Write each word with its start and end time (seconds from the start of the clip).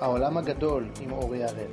העולם 0.00 0.36
הגדול 0.36 0.88
עם 1.00 1.12
אורי 1.12 1.44
הראל. 1.44 1.72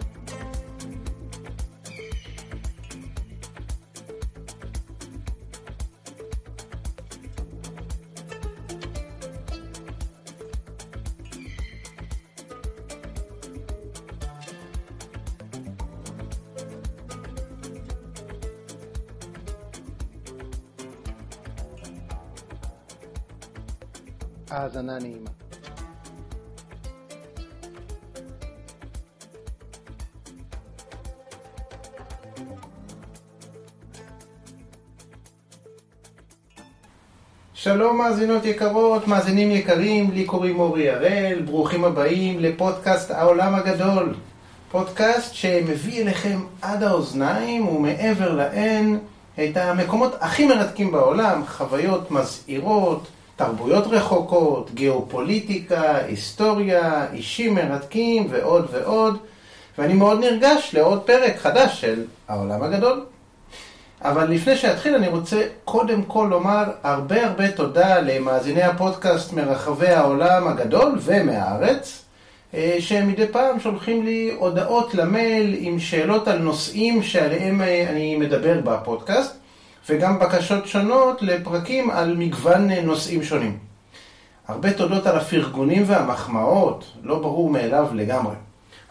האזנה 24.49 24.99
נעימה. 24.99 25.34
שלום 37.65 37.97
מאזינות 37.97 38.45
יקרות, 38.45 39.07
מאזינים 39.07 39.51
יקרים, 39.51 40.11
לי 40.11 40.25
קוראים 40.25 40.59
אורי 40.59 40.89
הראל, 40.89 41.41
ברוכים 41.45 41.85
הבאים 41.85 42.39
לפודקאסט 42.39 43.11
העולם 43.11 43.55
הגדול. 43.55 44.13
פודקאסט 44.71 45.35
שמביא 45.35 46.01
אליכם 46.01 46.39
עד 46.61 46.83
האוזניים 46.83 47.67
ומעבר 47.67 48.33
להן 48.33 48.97
את 49.43 49.57
המקומות 49.57 50.15
הכי 50.19 50.45
מרתקים 50.45 50.91
בעולם, 50.91 51.41
חוויות 51.47 52.11
מזהירות, 52.11 53.07
תרבויות 53.35 53.87
רחוקות, 53.87 54.71
גיאופוליטיקה, 54.73 55.97
היסטוריה, 55.97 57.05
אישים 57.13 57.55
מרתקים 57.55 58.27
ועוד 58.29 58.67
ועוד. 58.71 59.17
ואני 59.77 59.93
מאוד 59.93 60.19
נרגש 60.19 60.71
לעוד 60.73 61.01
פרק 61.01 61.37
חדש 61.37 61.81
של 61.81 62.03
העולם 62.27 62.63
הגדול. 62.63 63.05
אבל 64.01 64.29
לפני 64.29 64.57
שאתחיל 64.57 64.95
אני 64.95 65.07
רוצה 65.07 65.41
קודם 65.65 66.03
כל 66.03 66.27
לומר 66.29 66.63
הרבה 66.83 67.25
הרבה 67.25 67.51
תודה 67.51 67.99
למאזיני 67.99 68.63
הפודקאסט 68.63 69.33
מרחבי 69.33 69.87
העולם 69.87 70.47
הגדול 70.47 70.99
ומהארץ, 71.01 72.05
אה, 72.53 72.75
שמדי 72.79 73.27
פעם 73.27 73.59
שולחים 73.59 74.05
לי 74.05 74.35
הודעות 74.37 74.93
למייל 74.93 75.55
עם 75.59 75.79
שאלות 75.79 76.27
על 76.27 76.37
נושאים 76.37 77.03
שעליהם 77.03 77.61
אה, 77.61 77.85
אני 77.89 78.15
מדבר 78.15 78.61
בפודקאסט, 78.63 79.35
וגם 79.89 80.19
בקשות 80.19 80.67
שונות 80.67 81.21
לפרקים 81.21 81.89
על 81.89 82.15
מגוון 82.17 82.71
אה, 82.71 82.81
נושאים 82.81 83.23
שונים. 83.23 83.57
הרבה 84.47 84.73
תודות 84.73 85.07
על 85.07 85.17
הפרגונים 85.17 85.83
והמחמאות, 85.85 86.85
לא 87.03 87.19
ברור 87.19 87.49
מאליו 87.49 87.87
לגמרי. 87.93 88.35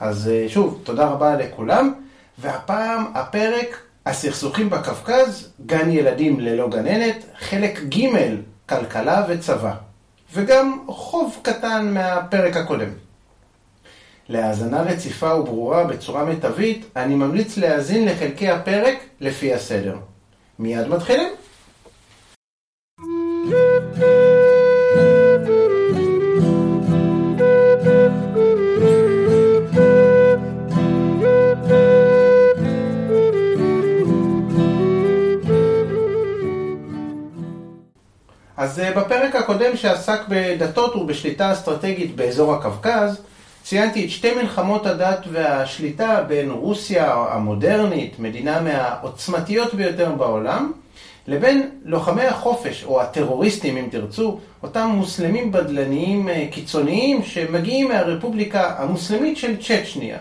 אז 0.00 0.30
שוב, 0.48 0.80
תודה 0.82 1.06
רבה 1.06 1.36
לכולם, 1.36 1.92
והפעם 2.38 3.04
הפרק 3.14 3.83
הסכסוכים 4.06 4.70
בקווקז, 4.70 5.52
גן 5.66 5.90
ילדים 5.90 6.40
ללא 6.40 6.68
גננת, 6.68 7.24
חלק 7.38 7.80
ג' 7.80 8.06
כלכלה 8.68 9.24
וצבא, 9.28 9.74
וגם 10.34 10.78
חוב 10.88 11.38
קטן 11.42 11.94
מהפרק 11.94 12.56
הקודם. 12.56 12.90
להאזנה 14.28 14.82
רציפה 14.82 15.34
וברורה 15.34 15.84
בצורה 15.84 16.24
מיטבית, 16.24 16.86
אני 16.96 17.14
ממליץ 17.14 17.56
להאזין 17.56 18.08
לחלקי 18.08 18.50
הפרק 18.50 18.98
לפי 19.20 19.54
הסדר. 19.54 19.96
מיד 20.58 20.88
מתחילים. 20.88 21.28
אז 38.74 38.80
אה, 38.80 38.92
בפרק 38.92 39.36
הקודם 39.36 39.76
שעסק 39.76 40.20
בדתות 40.28 40.96
ובשליטה 40.96 41.52
אסטרטגית 41.52 42.16
באזור 42.16 42.54
הקווקז, 42.54 43.20
ציינתי 43.62 44.04
את 44.04 44.10
שתי 44.10 44.34
מלחמות 44.34 44.86
הדת 44.86 45.18
והשליטה 45.32 46.22
בין 46.28 46.50
רוסיה 46.50 47.14
המודרנית, 47.30 48.18
מדינה 48.18 48.60
מהעוצמתיות 48.60 49.74
ביותר 49.74 50.12
בעולם, 50.12 50.72
לבין 51.26 51.70
לוחמי 51.84 52.22
החופש, 52.22 52.84
או 52.84 53.00
הטרוריסטים 53.00 53.76
אם 53.76 53.88
תרצו, 53.90 54.38
אותם 54.62 54.90
מוסלמים 54.94 55.52
בדלניים 55.52 56.28
אה, 56.28 56.46
קיצוניים 56.50 57.22
שמגיעים 57.22 57.88
מהרפובליקה 57.88 58.74
המוסלמית 58.78 59.36
של 59.36 59.56
צ'צ'ניה. 59.56 60.18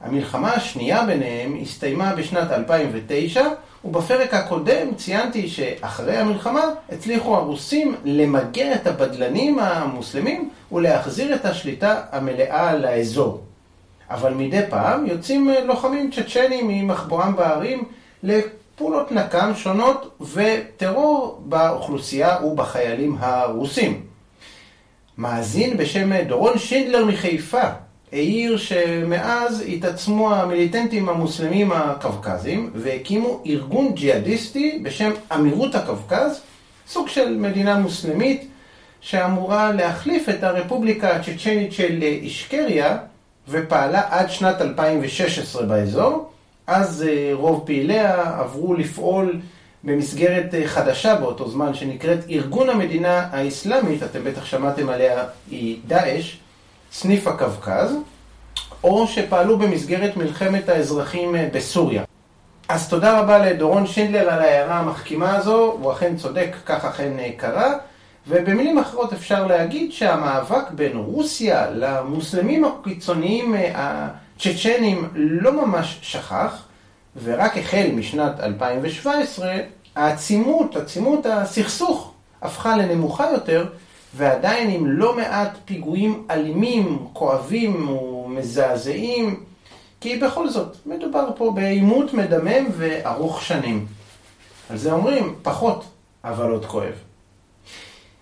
המלחמה 0.00 0.52
השנייה 0.52 1.04
ביניהם 1.06 1.58
הסתיימה 1.62 2.14
בשנת 2.14 2.50
2009, 2.50 3.44
ובפרק 3.84 4.34
הקודם 4.34 4.94
ציינתי 4.94 5.48
שאחרי 5.48 6.16
המלחמה 6.16 6.62
הצליחו 6.92 7.36
הרוסים 7.36 7.96
למגר 8.04 8.72
את 8.74 8.86
הבדלנים 8.86 9.58
המוסלמים 9.58 10.50
ולהחזיר 10.72 11.34
את 11.34 11.44
השליטה 11.44 12.00
המלאה 12.12 12.76
לאזור. 12.76 13.42
אבל 14.10 14.34
מדי 14.34 14.62
פעם 14.70 15.06
יוצאים 15.06 15.50
לוחמים 15.64 16.10
צ'צ'נים 16.10 16.68
ממחבואם 16.68 17.36
בערים 17.36 17.84
לפעולות 18.22 19.12
נקם 19.12 19.52
שונות 19.54 20.18
וטרור 20.34 21.42
באוכלוסייה 21.44 22.44
ובחיילים 22.44 23.16
הרוסים. 23.20 24.00
מאזין 25.18 25.76
בשם 25.76 26.22
דורון 26.22 26.58
שינדלר 26.58 27.04
מחיפה 27.04 27.62
העיר 28.12 28.56
שמאז 28.56 29.64
התעצמו 29.68 30.34
המיליטנטים 30.34 31.08
המוסלמים 31.08 31.72
הקווקזים 31.72 32.70
והקימו 32.74 33.42
ארגון 33.46 33.94
ג'יהאדיסטי 33.94 34.78
בשם 34.82 35.10
אמירות 35.34 35.74
הקווקז, 35.74 36.40
סוג 36.88 37.08
של 37.08 37.36
מדינה 37.36 37.78
מוסלמית 37.78 38.48
שאמורה 39.00 39.72
להחליף 39.72 40.28
את 40.28 40.42
הרפובליקה 40.42 41.16
הצ'צ'נית 41.16 41.72
של 41.72 42.02
אישקריה 42.02 42.96
ופעלה 43.48 44.02
עד 44.10 44.30
שנת 44.30 44.60
2016 44.60 45.66
באזור. 45.66 46.30
אז 46.66 47.04
אה, 47.08 47.30
רוב 47.32 47.62
פעיליה 47.66 48.38
עברו 48.38 48.74
לפעול 48.74 49.40
במסגרת 49.84 50.54
אה, 50.54 50.66
חדשה 50.66 51.14
באותו 51.14 51.50
זמן 51.50 51.74
שנקראת 51.74 52.18
ארגון 52.30 52.70
המדינה 52.70 53.28
האסלאמית, 53.30 54.02
אתם 54.02 54.24
בטח 54.24 54.44
שמעתם 54.44 54.88
עליה, 54.88 55.24
היא 55.50 55.78
דאעש. 55.86 56.36
סניף 56.92 57.26
הקווקז, 57.26 57.94
או 58.84 59.06
שפעלו 59.06 59.58
במסגרת 59.58 60.16
מלחמת 60.16 60.68
האזרחים 60.68 61.36
אה, 61.36 61.48
בסוריה. 61.52 62.04
אז 62.68 62.88
תודה 62.88 63.20
רבה 63.20 63.38
לדורון 63.38 63.86
שינדלר 63.86 64.30
על 64.30 64.40
ההערה 64.40 64.78
המחכימה 64.78 65.36
הזו, 65.36 65.76
הוא 65.80 65.92
אכן 65.92 66.16
צודק, 66.16 66.56
כך 66.66 66.84
אכן 66.84 67.18
אה, 67.18 67.30
קרה. 67.36 67.74
ובמילים 68.28 68.78
אחרות 68.78 69.12
אפשר 69.12 69.46
להגיד 69.46 69.92
שהמאבק 69.92 70.70
בין 70.70 70.96
רוסיה 70.96 71.70
למוסלמים 71.70 72.64
הקיצוניים 72.64 73.54
אה, 73.54 74.08
הצ'צ'נים 74.36 75.08
לא 75.14 75.66
ממש 75.66 75.98
שכח, 76.02 76.64
ורק 77.22 77.58
החל 77.58 77.86
משנת 77.94 78.40
2017, 78.40 79.54
העצימות, 79.96 80.76
עצימות 80.76 81.26
הסכסוך, 81.26 82.12
הפכה 82.42 82.76
לנמוכה 82.76 83.30
יותר, 83.30 83.66
ועדיין 84.14 84.70
עם 84.70 84.86
לא 84.86 85.16
מעט 85.16 85.50
פיגועים 85.64 86.26
אלימים, 86.30 87.06
כואבים 87.12 87.88
ומזעזעים, 87.88 89.44
כי 90.00 90.16
בכל 90.16 90.48
זאת, 90.48 90.76
מדובר 90.86 91.28
פה 91.36 91.52
בעימות 91.54 92.14
מדמם 92.14 92.66
וארוך 92.76 93.42
שנים. 93.42 93.86
על 94.70 94.76
זה 94.76 94.92
אומרים, 94.92 95.34
פחות, 95.42 95.84
אבל 96.24 96.50
עוד 96.50 96.66
כואב. 96.66 96.94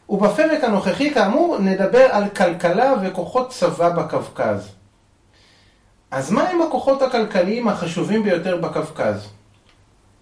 ובפרק 0.09 0.65
הנוכחי, 0.65 1.15
כאמור, 1.15 1.59
נדבר 1.59 2.07
על 2.11 2.29
כלכלה 2.29 2.95
וכוחות 3.03 3.51
צבא 3.51 3.89
בקווקז. 3.89 4.69
אז 6.11 6.31
מה 6.31 6.49
הם 6.49 6.63
הכוחות 6.63 7.03
הכלכליים 7.03 7.69
החשובים 7.69 8.23
ביותר 8.23 8.57
בקווקז? 8.57 9.29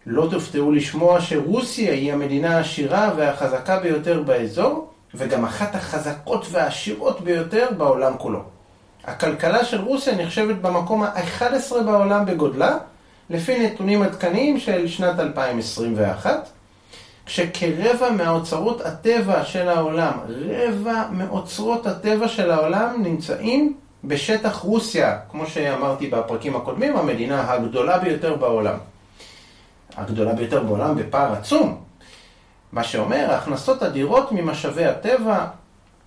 לא 0.06 0.28
תופתעו 0.30 0.72
לשמוע 0.72 1.20
שרוסיה 1.20 1.92
היא 1.92 2.12
המדינה 2.12 2.56
העשירה 2.56 3.12
והחזקה 3.16 3.80
ביותר 3.80 4.22
באזור, 4.22 4.87
וגם 5.14 5.44
אחת 5.44 5.74
החזקות 5.74 6.46
והעשירות 6.50 7.20
ביותר 7.20 7.68
בעולם 7.76 8.12
כולו. 8.18 8.42
הכלכלה 9.04 9.64
של 9.64 9.80
רוסיה 9.80 10.16
נחשבת 10.16 10.56
במקום 10.56 11.02
ה-11 11.02 11.82
בעולם 11.86 12.26
בגודלה, 12.26 12.78
לפי 13.30 13.66
נתונים 13.66 14.02
עדכניים 14.02 14.60
של 14.60 14.88
שנת 14.88 15.18
2021, 15.18 16.48
כשכרבע 17.26 18.10
מאוצרות 18.10 18.80
הטבע 18.80 19.44
של 19.44 19.68
העולם, 19.68 20.12
רבע 20.28 21.04
מאוצרות 21.10 21.86
הטבע 21.86 22.28
של 22.28 22.50
העולם 22.50 23.02
נמצאים 23.02 23.76
בשטח 24.04 24.56
רוסיה, 24.56 25.18
כמו 25.30 25.46
שאמרתי 25.46 26.06
בפרקים 26.06 26.56
הקודמים, 26.56 26.96
המדינה 26.96 27.52
הגדולה 27.52 27.98
ביותר 27.98 28.36
בעולם. 28.36 28.76
הגדולה 29.96 30.32
ביותר 30.32 30.62
בעולם 30.62 30.96
בפער 30.96 31.32
עצום. 31.32 31.87
מה 32.72 32.84
שאומר, 32.84 33.30
הכנסות 33.30 33.82
אדירות 33.82 34.32
ממשאבי 34.32 34.84
הטבע 34.84 35.46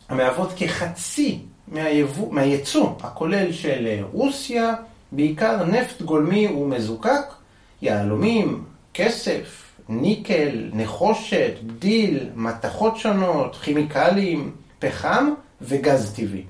המהוות 0.09 0.53
כחצי 0.55 1.39
מהיבוא, 1.67 2.33
מהייצוא 2.33 2.89
הכולל 3.03 3.51
של 3.51 4.03
רוסיה, 4.11 4.73
בעיקר 5.11 5.65
נפט 5.65 6.01
גולמי 6.01 6.47
ומזוקק, 6.47 7.33
יהלומים, 7.81 8.63
כסף, 8.93 9.71
ניקל, 9.89 10.69
נחושת, 10.73 11.53
בדיל, 11.63 12.29
מתכות 12.35 12.97
שונות, 12.97 13.55
כימיקלים, 13.55 14.51
פחם 14.79 15.33
וגז 15.61 16.13
טבעי. 16.15 16.43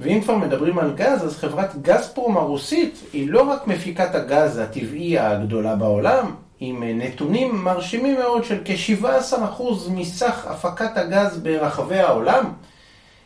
ואם 0.00 0.20
כבר 0.20 0.36
מדברים 0.36 0.78
על 0.78 0.94
גז, 0.94 1.24
אז 1.24 1.36
חברת 1.36 1.82
גזפרום 1.82 2.36
הרוסית 2.36 2.98
היא 3.12 3.30
לא 3.30 3.42
רק 3.42 3.66
מפיקת 3.66 4.14
הגז 4.14 4.58
הטבעי 4.58 5.18
הגדולה 5.18 5.76
בעולם, 5.76 6.34
עם 6.60 6.82
נתונים 6.84 7.64
מרשימים 7.64 8.18
מאוד 8.18 8.44
של 8.44 8.58
כ-17% 8.64 9.62
מסך 9.90 10.46
הפקת 10.46 10.96
הגז 10.96 11.38
ברחבי 11.38 11.98
העולם, 11.98 12.52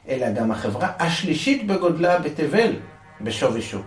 אלא 0.09 0.31
גם 0.31 0.51
החברה 0.51 0.93
השלישית 0.99 1.67
בגודלה 1.67 2.19
בתבל, 2.19 2.73
בשווי 3.21 3.63
שוק. 3.63 3.87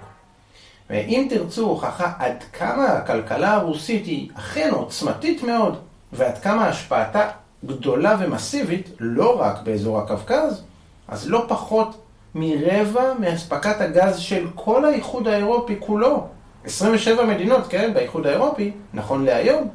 ואם 0.89 1.27
תרצו 1.29 1.65
הוכחה 1.65 2.11
עד 2.19 2.43
כמה 2.53 2.85
הכלכלה 2.85 3.53
הרוסית 3.53 4.05
היא 4.05 4.29
אכן 4.33 4.69
עוצמתית 4.71 5.43
מאוד, 5.43 5.77
ועד 6.13 6.37
כמה 6.37 6.67
השפעתה 6.67 7.29
גדולה 7.65 8.15
ומסיבית, 8.19 8.89
לא 8.99 9.41
רק 9.41 9.61
באזור 9.63 9.99
הקווקז, 9.99 10.63
אז 11.07 11.29
לא 11.29 11.45
פחות 11.47 12.01
מרבע 12.35 13.13
מאספקת 13.19 13.81
הגז 13.81 14.19
של 14.19 14.47
כל 14.55 14.85
האיחוד 14.85 15.27
האירופי 15.27 15.75
כולו. 15.79 16.27
27 16.65 17.25
מדינות, 17.25 17.67
כן, 17.69 17.93
באיחוד 17.93 18.27
האירופי, 18.27 18.71
נכון 18.93 19.25
להיום, 19.25 19.69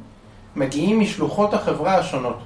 מגיעים 0.55 0.99
משלוחות 0.99 1.53
החברה 1.53 1.97
השונות. 1.97 2.39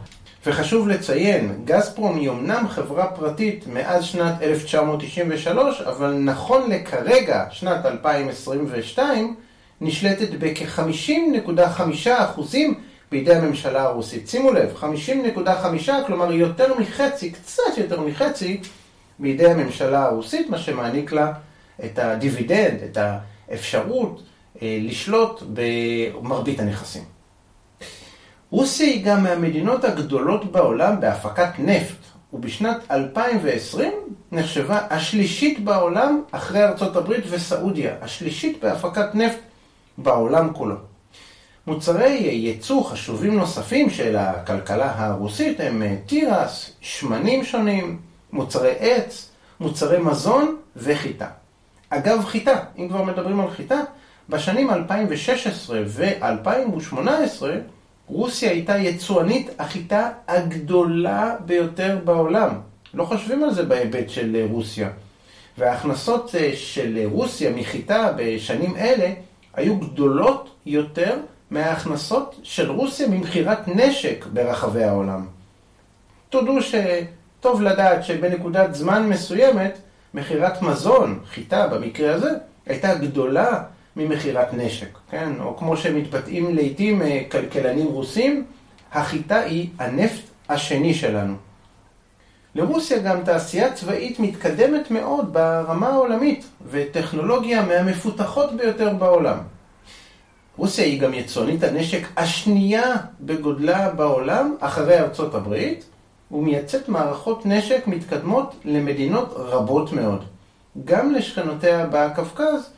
וחשוב 0.46 0.88
לציין, 0.88 1.62
גזפרום 1.66 2.16
היא 2.16 2.30
אמנם 2.30 2.68
חברה 2.70 3.08
פרטית 3.08 3.68
מאז 3.68 4.04
שנת 4.04 4.42
1993, 4.42 5.82
אבל 5.82 6.14
נכון 6.14 6.70
לכרגע, 6.70 7.46
שנת 7.50 7.86
2022, 7.86 9.36
נשלטת 9.82 10.30
בכ-50.5% 10.40 12.10
בידי 13.12 13.36
הממשלה 13.36 13.84
הרוסית. 13.84 14.30
שימו 14.30 14.52
לב, 14.52 14.74
50.5, 14.82 15.48
כלומר 16.08 16.32
יותר 16.32 16.80
מחצי, 16.80 17.32
קצת 17.32 17.78
יותר 17.78 18.02
מחצי, 18.02 18.62
בידי 19.20 19.52
הממשלה 19.52 20.04
הרוסית, 20.04 20.50
מה 20.50 20.58
שמעניק 20.58 21.12
לה 21.12 21.32
את 21.86 22.00
הדיבידנד, 22.00 22.80
את 22.92 22.98
האפשרות 23.50 24.24
לשלוט 24.62 25.44
במרבית 25.54 26.60
הנכסים. 26.60 27.04
רוסיה 28.50 28.88
היא 28.88 29.06
גם 29.06 29.24
מהמדינות 29.24 29.84
הגדולות 29.84 30.52
בעולם 30.52 31.00
בהפקת 31.00 31.50
נפט, 31.60 31.98
ובשנת 32.34 32.78
2020 32.92 33.94
נחשבה 34.32 34.80
השלישית 34.90 35.60
בעולם 35.60 36.22
אחרי 36.32 36.64
ארצות 36.64 36.96
הברית 36.96 37.24
וסעודיה, 37.30 37.96
השלישית 38.02 38.64
בהפקת 38.64 39.16
נפט 39.16 39.40
בעולם 39.98 40.54
כולו. 40.54 40.76
מוצרי 41.68 42.10
ייצוא 42.12 42.84
חשובים 42.84 43.38
נוספים 43.38 43.90
של 43.90 44.16
הכלכלה 44.16 44.94
הרוסית 44.96 45.60
הם 45.60 45.84
אה, 45.84 45.96
תירס, 46.06 46.72
שמנים 46.82 47.44
שונים, 47.44 48.00
מוצרי 48.32 48.74
עץ, 48.80 49.30
מוצרי 49.60 50.00
מזון 50.00 50.58
וחיטה. 50.76 51.28
אגב 51.90 52.26
חיטה, 52.26 52.60
אם 52.78 52.90
כבר 52.90 53.04
מדברים 53.04 53.40
על 53.40 53.52
חיטה, 53.52 53.80
בשנים 54.30 54.70
2016 54.70 55.80
ו-2018 55.86 57.44
רוסיה 58.08 58.52
הייתה 58.52 58.78
יצואנית 58.78 59.50
החיטה 59.60 60.10
הגדולה 60.28 61.36
ביותר 61.46 62.00
בעולם. 62.04 62.50
לא 62.94 63.06
חושבים 63.06 63.44
על 63.44 63.54
זה 63.54 63.64
בהיבט 63.64 64.10
של 64.10 64.46
רוסיה. 64.50 64.90
וההכנסות 65.58 66.36
אה, 66.36 66.52
של 66.56 67.00
רוסיה 67.06 67.52
מחיטה 67.52 68.12
בשנים 68.18 68.76
אלה 68.78 69.14
היו 69.54 69.80
גדולות 69.80 70.56
יותר 70.66 71.18
מההכנסות 71.52 72.40
של 72.44 72.72
רוסיה 72.72 73.08
ממכירת 73.08 73.68
נשק 73.68 74.26
ברחבי 74.34 74.84
העולם. 74.84 75.26
תודו 76.30 76.58
שטוב 76.62 77.62
לדעת 77.62 78.04
שבנקודת 78.04 78.76
זמן 78.76 79.10
מסוימת 79.10 79.78
מכירת 80.14 80.62
מזון, 80.62 81.20
חיטה 81.30 81.68
במקרה 81.68 82.16
הזה, 82.16 82.30
הייתה 82.66 82.96
גדולה 82.96 83.64
ממכירת 83.96 84.54
נשק, 84.54 84.98
כן? 85.10 85.32
או 85.40 85.58
כמו 85.58 85.78
שמתבטאים 85.78 86.56
לעיתים 86.56 87.02
אה, 87.02 87.22
כלכלנים 87.32 87.88
רוסים, 87.88 88.46
החיטה 88.92 89.40
היא 89.40 89.70
הנפט 89.80 90.24
השני 90.50 90.94
שלנו. 90.94 91.36
לרוסיה 92.56 93.00
גם 93.00 93.24
תעשייה 93.24 93.74
צבאית 93.74 94.20
מתקדמת 94.20 94.92
מאוד 94.92 95.34
ברמה 95.34 95.88
העולמית, 95.88 96.46
וטכנולוגיה 96.70 97.66
מהמפותחות 97.66 98.54
ביותר 98.58 98.94
בעולם. 98.94 99.38
רוסיה 100.58 100.86
היא 100.86 101.02
גם 101.02 101.14
יצואנית 101.14 101.64
הנשק 101.64 102.08
השנייה 102.18 102.96
בגודלה 103.22 103.90
בעולם, 103.90 104.56
אחרי 104.60 105.00
ארצות 105.00 105.36
הברית, 105.36 105.86
ומייצאת 106.32 106.90
מערכות 106.90 107.46
נשק 107.46 107.88
מתקדמות 107.88 108.56
למדינות 108.66 109.34
רבות 109.36 109.94
מאוד. 109.94 110.24
גם 110.86 111.12
לשכנותיה 111.12 111.86
בקווקז, 111.92 112.73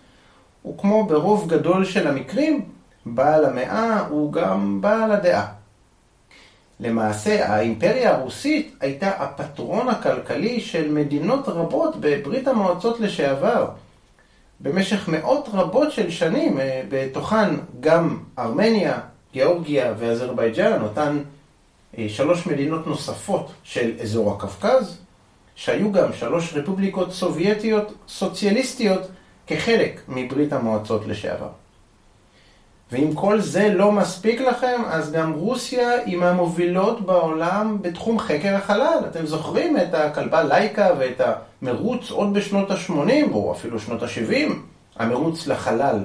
וכמו 0.70 1.06
ברוב 1.06 1.50
גדול 1.50 1.86
של 1.86 2.08
המקרים, 2.08 2.62
בעל 3.06 3.46
המאה 3.46 4.00
הוא 4.00 4.34
גם 4.34 4.82
בעל 4.82 5.12
הדעה. 5.12 5.48
למעשה, 6.80 7.54
האימפריה 7.54 8.16
הרוסית 8.16 8.76
הייתה 8.80 9.10
הפטרון 9.10 9.90
הכלכלי 9.90 10.62
של 10.62 10.92
מדינות 10.92 11.48
רבות 11.48 11.96
בברית 12.00 12.48
המועצות 12.48 13.00
לשעבר. 13.00 13.68
במשך 14.60 15.08
מאות 15.08 15.50
רבות 15.54 15.92
של 15.92 16.12
שנים, 16.12 16.60
אה, 16.60 16.82
בתוכן 16.90 17.50
גם 17.80 18.20
ארמניה, 18.40 19.00
גיאורגיה 19.34 19.94
ואזרבייג'אן, 19.98 20.82
אותן 20.82 21.20
אה, 21.98 22.06
שלוש 22.10 22.48
מדינות 22.48 22.88
נוספות 22.88 23.52
של 23.64 23.92
אזור 24.02 24.32
הקווקז, 24.32 24.98
שהיו 25.56 25.92
גם 25.92 26.14
שלוש 26.14 26.54
רפובליקות 26.54 27.12
סובייטיות 27.12 27.94
סוציאליסטיות 28.08 29.02
כחלק 29.47 30.01
מברית 30.07 30.53
המועצות 30.53 31.07
לשעבר. 31.07 31.50
ואם 32.92 33.13
כל 33.13 33.39
זה 33.39 33.74
לא 33.74 33.92
מספיק 33.92 34.42
לכם, 34.42 34.81
אז 34.88 35.12
גם 35.12 35.33
רוסיה 35.33 35.92
היא 36.06 36.18
מהמובילות 36.18 37.06
בעולם 37.06 37.77
בתחום 37.81 38.19
חקר 38.19 38.56
החלל. 38.56 38.99
אתם 39.11 39.25
זוכרים 39.25 39.78
את 39.78 39.94
הכלבה 39.94 40.44
לייקה 40.44 40.90
ואת 40.99 41.21
המרוץ 41.61 42.11
עוד 42.11 42.33
בשנות 42.33 42.71
ה-80, 42.71 43.33
או 43.33 43.52
אפילו 43.52 43.80
שנות 43.80 44.04
ה-70, 44.04 44.52
המרוץ 44.95 45.47
לחלל. 45.47 45.99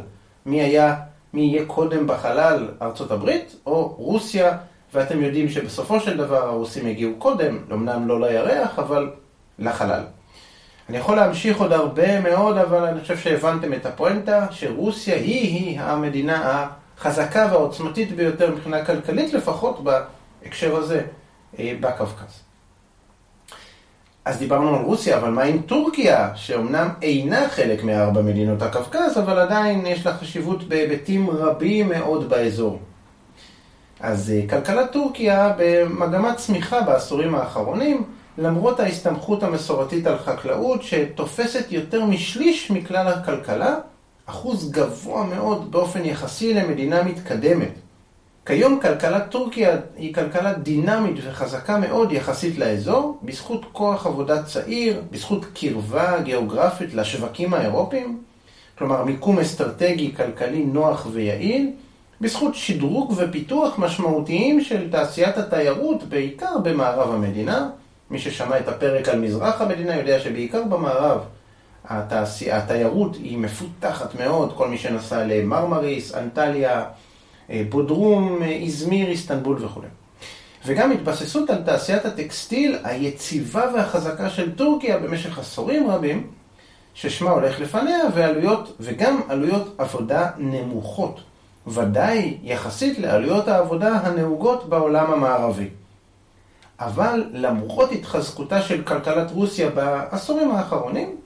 מי 0.46 0.62
היה, 0.62 0.96
מי 1.34 1.40
יהיה 1.40 1.66
קודם 1.66 2.06
בחלל, 2.06 2.68
ארצות 2.82 3.10
הברית 3.10 3.56
או 3.66 3.94
רוסיה? 3.98 4.56
ואתם 4.94 5.22
יודעים 5.22 5.48
שבסופו 5.48 6.00
של 6.00 6.16
דבר 6.16 6.46
הרוסים 6.46 6.86
הגיעו 6.86 7.12
קודם, 7.18 7.58
אמנם 7.72 8.08
לא 8.08 8.20
לירח, 8.20 8.78
אבל 8.78 9.10
לחלל. 9.58 10.02
אני 10.90 10.98
יכול 10.98 11.16
להמשיך 11.16 11.60
עוד 11.60 11.72
הרבה 11.72 12.20
מאוד, 12.20 12.56
אבל 12.58 12.84
אני 12.84 13.00
חושב 13.00 13.18
שהבנתם 13.18 13.72
את 13.72 13.86
הפואנטה, 13.86 14.46
שרוסיה 14.50 15.14
היא-היא 15.14 15.80
המדינה 15.80 16.66
החזקה 16.98 17.48
והעוצמתית 17.50 18.12
ביותר 18.16 18.50
מבחינה 18.50 18.84
כלכלית, 18.84 19.32
לפחות 19.32 19.84
בהקשר 19.84 20.76
הזה, 20.76 21.02
אה, 21.58 21.74
בקווקז. 21.80 22.42
אז 24.24 24.38
דיברנו 24.38 24.76
על 24.76 24.84
רוסיה, 24.84 25.18
אבל 25.18 25.30
מה 25.30 25.42
עם 25.42 25.62
טורקיה, 25.62 26.30
שאומנם 26.34 26.88
אינה 27.02 27.48
חלק 27.48 27.84
מארבע 27.84 28.22
מדינות 28.22 28.62
הקווקז, 28.62 29.18
אבל 29.18 29.38
עדיין 29.38 29.86
יש 29.86 30.06
לה 30.06 30.14
חשיבות 30.14 30.68
בהיבטים 30.68 31.30
רבים 31.30 31.88
מאוד 31.88 32.28
באזור. 32.28 32.78
אז 34.00 34.30
אה, 34.30 34.48
כלכלת 34.50 34.92
טורקיה 34.92 35.52
במגמת 35.58 36.36
צמיחה 36.36 36.80
בעשורים 36.80 37.34
האחרונים, 37.34 38.04
למרות 38.38 38.80
ההסתמכות 38.80 39.42
המסורתית 39.42 40.06
על 40.06 40.18
חקלאות 40.18 40.82
שתופסת 40.82 41.72
יותר 41.72 42.04
משליש 42.04 42.70
מכלל 42.70 43.08
הכלכלה, 43.08 43.76
אחוז 44.26 44.70
גבוה 44.70 45.24
מאוד 45.24 45.72
באופן 45.72 46.04
יחסי 46.04 46.54
למדינה 46.54 47.02
מתקדמת. 47.02 47.72
כיום 48.46 48.80
כלכלת 48.80 49.30
טורקיה 49.30 49.76
היא 49.96 50.14
כלכלה 50.14 50.52
דינמית 50.52 51.16
וחזקה 51.24 51.78
מאוד 51.78 52.12
יחסית 52.12 52.58
לאזור, 52.58 53.18
בזכות 53.22 53.64
כוח 53.72 54.06
עבודה 54.06 54.42
צעיר, 54.42 55.02
בזכות 55.10 55.44
קרבה 55.54 56.20
גיאוגרפית 56.20 56.94
לשווקים 56.94 57.54
האירופיים, 57.54 58.22
כלומר 58.78 59.04
מיקום 59.04 59.38
אסטרטגי 59.38 60.14
כלכלי 60.16 60.64
נוח 60.64 61.06
ויעיל, 61.12 61.70
בזכות 62.20 62.54
שדרוג 62.54 63.14
ופיתוח 63.16 63.78
משמעותיים 63.78 64.60
של 64.60 64.90
תעשיית 64.90 65.38
התיירות, 65.38 66.02
בעיקר 66.02 66.58
במערב 66.62 67.14
המדינה, 67.14 67.70
מי 68.10 68.18
ששמע 68.18 68.58
את 68.58 68.68
הפרק 68.68 69.08
על 69.08 69.20
מזרח 69.20 69.60
המדינה 69.60 69.96
יודע 69.96 70.20
שבעיקר 70.20 70.64
במערב 70.64 71.20
התעשייה, 71.84 72.56
התיירות 72.56 73.16
היא 73.16 73.38
מפותחת 73.38 74.14
מאוד, 74.14 74.52
כל 74.56 74.68
מי 74.68 74.78
שנסע 74.78 75.24
למרמריס, 75.24 76.14
אנטליה, 76.14 76.84
אה, 77.50 77.62
בודרום, 77.68 78.42
אה, 78.42 78.48
איזמיר, 78.48 79.08
איסטנבול 79.08 79.64
וכו'. 79.64 79.82
וגם 80.66 80.92
התבססות 80.92 81.50
על 81.50 81.62
תעשיית 81.62 82.04
הטקסטיל 82.04 82.78
היציבה 82.84 83.70
והחזקה 83.74 84.30
של 84.30 84.54
טורקיה 84.54 84.98
במשך 84.98 85.38
עשורים 85.38 85.90
רבים, 85.90 86.26
ששמה 86.94 87.30
הולך 87.30 87.60
לפניה, 87.60 87.98
ועלויות, 88.14 88.76
וגם 88.80 89.20
עלויות 89.28 89.74
עבודה 89.78 90.30
נמוכות, 90.38 91.20
ודאי 91.66 92.38
יחסית 92.42 92.98
לעלויות 92.98 93.48
העבודה 93.48 93.92
הנהוגות 93.92 94.68
בעולם 94.68 95.12
המערבי. 95.12 95.68
אבל 96.80 97.24
למרות 97.32 97.92
התחזקותה 97.92 98.62
של 98.62 98.82
כלכלת 98.82 99.30
רוסיה 99.30 99.70
בעשורים 99.70 100.50
האחרונים, 100.50 101.16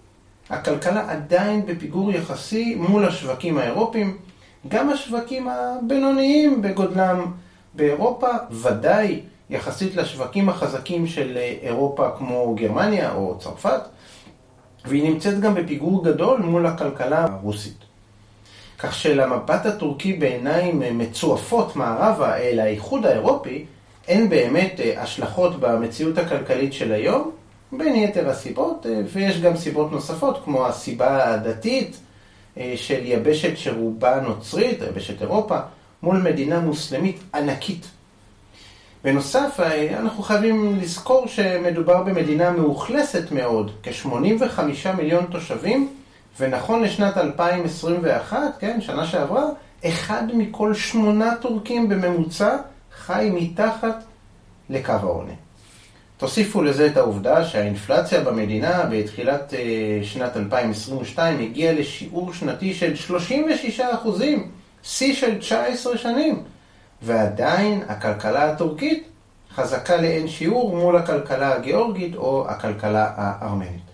הכלכלה 0.50 1.10
עדיין 1.10 1.66
בפיגור 1.66 2.12
יחסי 2.12 2.74
מול 2.74 3.04
השווקים 3.04 3.58
האירופיים, 3.58 4.16
גם 4.68 4.90
השווקים 4.90 5.48
הבינוניים 5.48 6.62
בגודלם 6.62 7.32
באירופה, 7.74 8.28
ודאי 8.50 9.20
יחסית 9.50 9.96
לשווקים 9.96 10.48
החזקים 10.48 11.06
של 11.06 11.38
אירופה 11.62 12.10
כמו 12.18 12.54
גרמניה 12.54 13.12
או 13.12 13.38
צרפת, 13.38 13.80
והיא 14.84 15.10
נמצאת 15.10 15.40
גם 15.40 15.54
בפיגור 15.54 16.04
גדול 16.04 16.40
מול 16.40 16.66
הכלכלה 16.66 17.24
הרוסית. 17.24 17.78
כך 18.78 18.94
שלמבט 18.94 19.66
הטורקי 19.66 20.12
בעיניים 20.12 20.98
מצועפות 20.98 21.76
מערבה 21.76 22.36
אל 22.36 22.60
האיחוד 22.60 23.06
האירופי, 23.06 23.64
אין 24.08 24.28
באמת 24.28 24.80
אה, 24.80 25.02
השלכות 25.02 25.60
במציאות 25.60 26.18
הכלכלית 26.18 26.72
של 26.72 26.92
היום, 26.92 27.30
בין 27.72 27.94
יתר 27.94 28.28
הסיבות, 28.28 28.86
אה, 28.88 29.00
ויש 29.12 29.40
גם 29.40 29.56
סיבות 29.56 29.92
נוספות, 29.92 30.40
כמו 30.44 30.66
הסיבה 30.66 31.34
הדתית 31.34 31.96
אה, 32.58 32.72
של 32.76 33.00
יבשת 33.04 33.56
שרובה 33.56 34.20
נוצרית, 34.20 34.78
יבשת 34.88 35.22
אירופה, 35.22 35.58
מול 36.02 36.16
מדינה 36.16 36.60
מוסלמית 36.60 37.20
ענקית. 37.34 37.86
בנוסף, 39.04 39.60
אנחנו 39.98 40.22
חייבים 40.22 40.78
לזכור 40.80 41.26
שמדובר 41.26 42.02
במדינה 42.02 42.50
מאוכלסת 42.50 43.32
מאוד, 43.32 43.70
כ-85 43.82 44.60
מיליון 44.96 45.24
תושבים, 45.30 45.88
ונכון 46.40 46.82
לשנת 46.82 47.16
2021, 47.16 48.38
כן, 48.58 48.80
שנה 48.80 49.06
שעברה, 49.06 49.44
אחד 49.84 50.22
מכל 50.34 50.74
שמונה 50.74 51.34
טורקים 51.40 51.88
בממוצע 51.88 52.56
חי 53.06 53.30
מתחת 53.32 54.04
לקו 54.70 54.92
העוני. 54.92 55.32
תוסיפו 56.16 56.62
לזה 56.62 56.86
את 56.86 56.96
העובדה 56.96 57.44
שהאינפלציה 57.44 58.20
במדינה 58.20 58.82
בתחילת 58.90 59.54
אה, 59.54 59.58
שנת 60.02 60.36
2022 60.36 61.40
הגיעה 61.40 61.72
לשיעור 61.74 62.32
שנתי 62.32 62.74
של 62.74 62.96
36 62.96 63.80
אחוזים, 63.80 64.50
שיא 64.82 65.14
של 65.14 65.38
19 65.38 65.98
שנים, 65.98 66.42
ועדיין 67.02 67.82
הכלכלה 67.88 68.50
הטורקית 68.50 69.08
חזקה 69.54 69.96
לאין 69.96 70.28
שיעור 70.28 70.76
מול 70.76 70.96
הכלכלה 70.96 71.54
הגיאורגית 71.54 72.14
או 72.16 72.48
הכלכלה 72.48 73.10
הארמנית. 73.16 73.84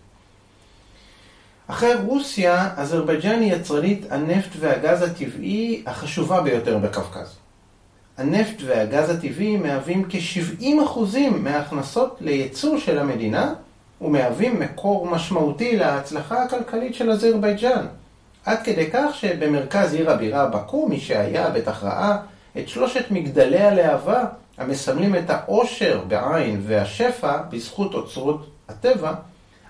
אחרי 1.66 1.94
רוסיה, 1.94 2.70
אזרבייג'ן 2.76 3.40
היא 3.40 3.54
יצרנית 3.54 4.12
הנפט 4.12 4.50
והגז 4.58 5.02
הטבעי 5.02 5.82
החשובה 5.86 6.40
ביותר 6.42 6.78
בקווקז. 6.78 7.39
הנפט 8.20 8.62
והגז 8.66 9.10
הטבעי 9.10 9.56
מהווים 9.56 10.04
כ-70% 10.08 11.18
מההכנסות 11.30 12.16
לייצור 12.20 12.78
של 12.78 12.98
המדינה 12.98 13.54
ומהווים 14.00 14.60
מקור 14.60 15.06
משמעותי 15.06 15.76
להצלחה 15.76 16.42
הכלכלית 16.42 16.94
של 16.94 17.10
אזרבייג'אן. 17.10 17.86
עד 18.44 18.58
כדי 18.64 18.90
כך 18.92 19.14
שבמרכז 19.14 19.94
עיר 19.94 20.10
הבירה 20.10 20.46
באקו, 20.46 20.88
מי 20.88 21.00
שהיה 21.00 21.50
בטח 21.50 21.84
ראה 21.84 22.16
את 22.58 22.68
שלושת 22.68 23.10
מגדלי 23.10 23.62
הלהבה 23.62 24.24
המסמלים 24.58 25.16
את 25.16 25.30
העושר 25.30 26.00
בעין 26.08 26.60
והשפע 26.66 27.36
בזכות 27.50 27.94
אוצרות 27.94 28.50
הטבע, 28.68 29.12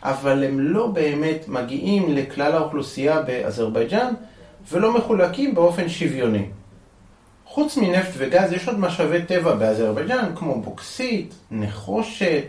אבל 0.03 0.45
הם 0.45 0.61
לא 0.61 0.87
באמת 0.87 1.49
מגיעים 1.49 2.15
לכלל 2.15 2.53
האוכלוסייה 2.53 3.23
באזרבייג'אן 3.23 4.15
ולא 4.71 4.95
מחולקים 4.95 5.55
באופן 5.55 5.89
שוויוני. 5.89 6.45
חוץ 7.61 7.77
מנפט 7.77 8.11
וגז 8.17 8.53
יש 8.53 8.69
עוד 8.69 8.81
משאבי 8.81 9.23
טבע 9.23 9.55
באזרבייג'אן, 9.55 10.33
כמו 10.37 10.61
בוקסית, 10.61 11.35
נחושת, 11.51 12.45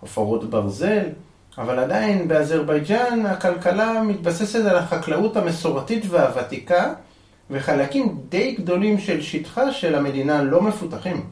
עופרות 0.00 0.50
ברזל, 0.50 1.04
אבל 1.58 1.78
עדיין 1.78 2.28
באזרבייג'אן 2.28 3.26
הכלכלה 3.26 4.02
מתבססת 4.02 4.64
על 4.64 4.76
החקלאות 4.76 5.36
המסורתית 5.36 6.04
והוותיקה, 6.08 6.94
וחלקים 7.50 8.18
די 8.28 8.52
גדולים 8.52 8.98
של 8.98 9.22
שטחה 9.22 9.72
של 9.72 9.94
המדינה 9.94 10.42
לא 10.42 10.62
מפותחים. 10.62 11.26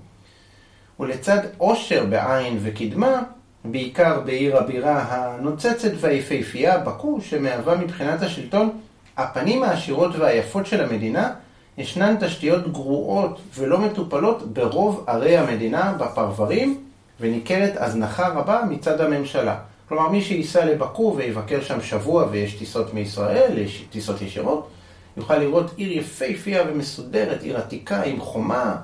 ולצד 1.00 1.40
עושר 1.58 2.04
בעין 2.04 2.58
וקדמה, 2.62 3.22
בעיקר 3.64 4.20
בעיר 4.20 4.56
הבירה 4.56 5.04
הנוצצת 5.08 5.92
והיפהפייה, 6.00 6.78
באקו, 6.78 7.20
שמהווה 7.20 7.76
מבחינת 7.76 8.22
השלטון 8.22 8.70
הפנים 9.16 9.62
העשירות 9.62 10.16
והיפות 10.16 10.66
של 10.66 10.84
המדינה, 10.84 11.32
ישנן 11.78 12.16
תשתיות 12.20 12.72
גרועות 12.72 13.40
ולא 13.54 13.78
מטופלות 13.78 14.52
ברוב 14.52 15.04
ערי 15.06 15.36
המדינה 15.36 15.92
בפרברים, 15.92 16.80
וניכרת 17.20 17.72
הזנחה 17.76 18.28
רבה 18.28 18.62
מצד 18.68 19.00
הממשלה. 19.00 19.58
כלומר, 19.88 20.08
מי 20.08 20.22
שייסע 20.22 20.64
לבקו 20.64 21.14
ויבקר 21.16 21.60
שם 21.60 21.80
שבוע 21.80 22.26
ויש 22.30 22.54
טיסות 22.54 22.94
מישראל, 22.94 23.58
יש 23.58 23.84
טיסות 23.90 24.22
ישירות, 24.22 24.68
יוכל 25.16 25.36
לראות 25.36 25.70
עיר 25.76 25.98
יפהפייה 25.98 26.62
ומסודרת, 26.68 27.42
עיר 27.42 27.56
עתיקה 27.56 28.02
עם 28.02 28.20
חומה 28.20 28.76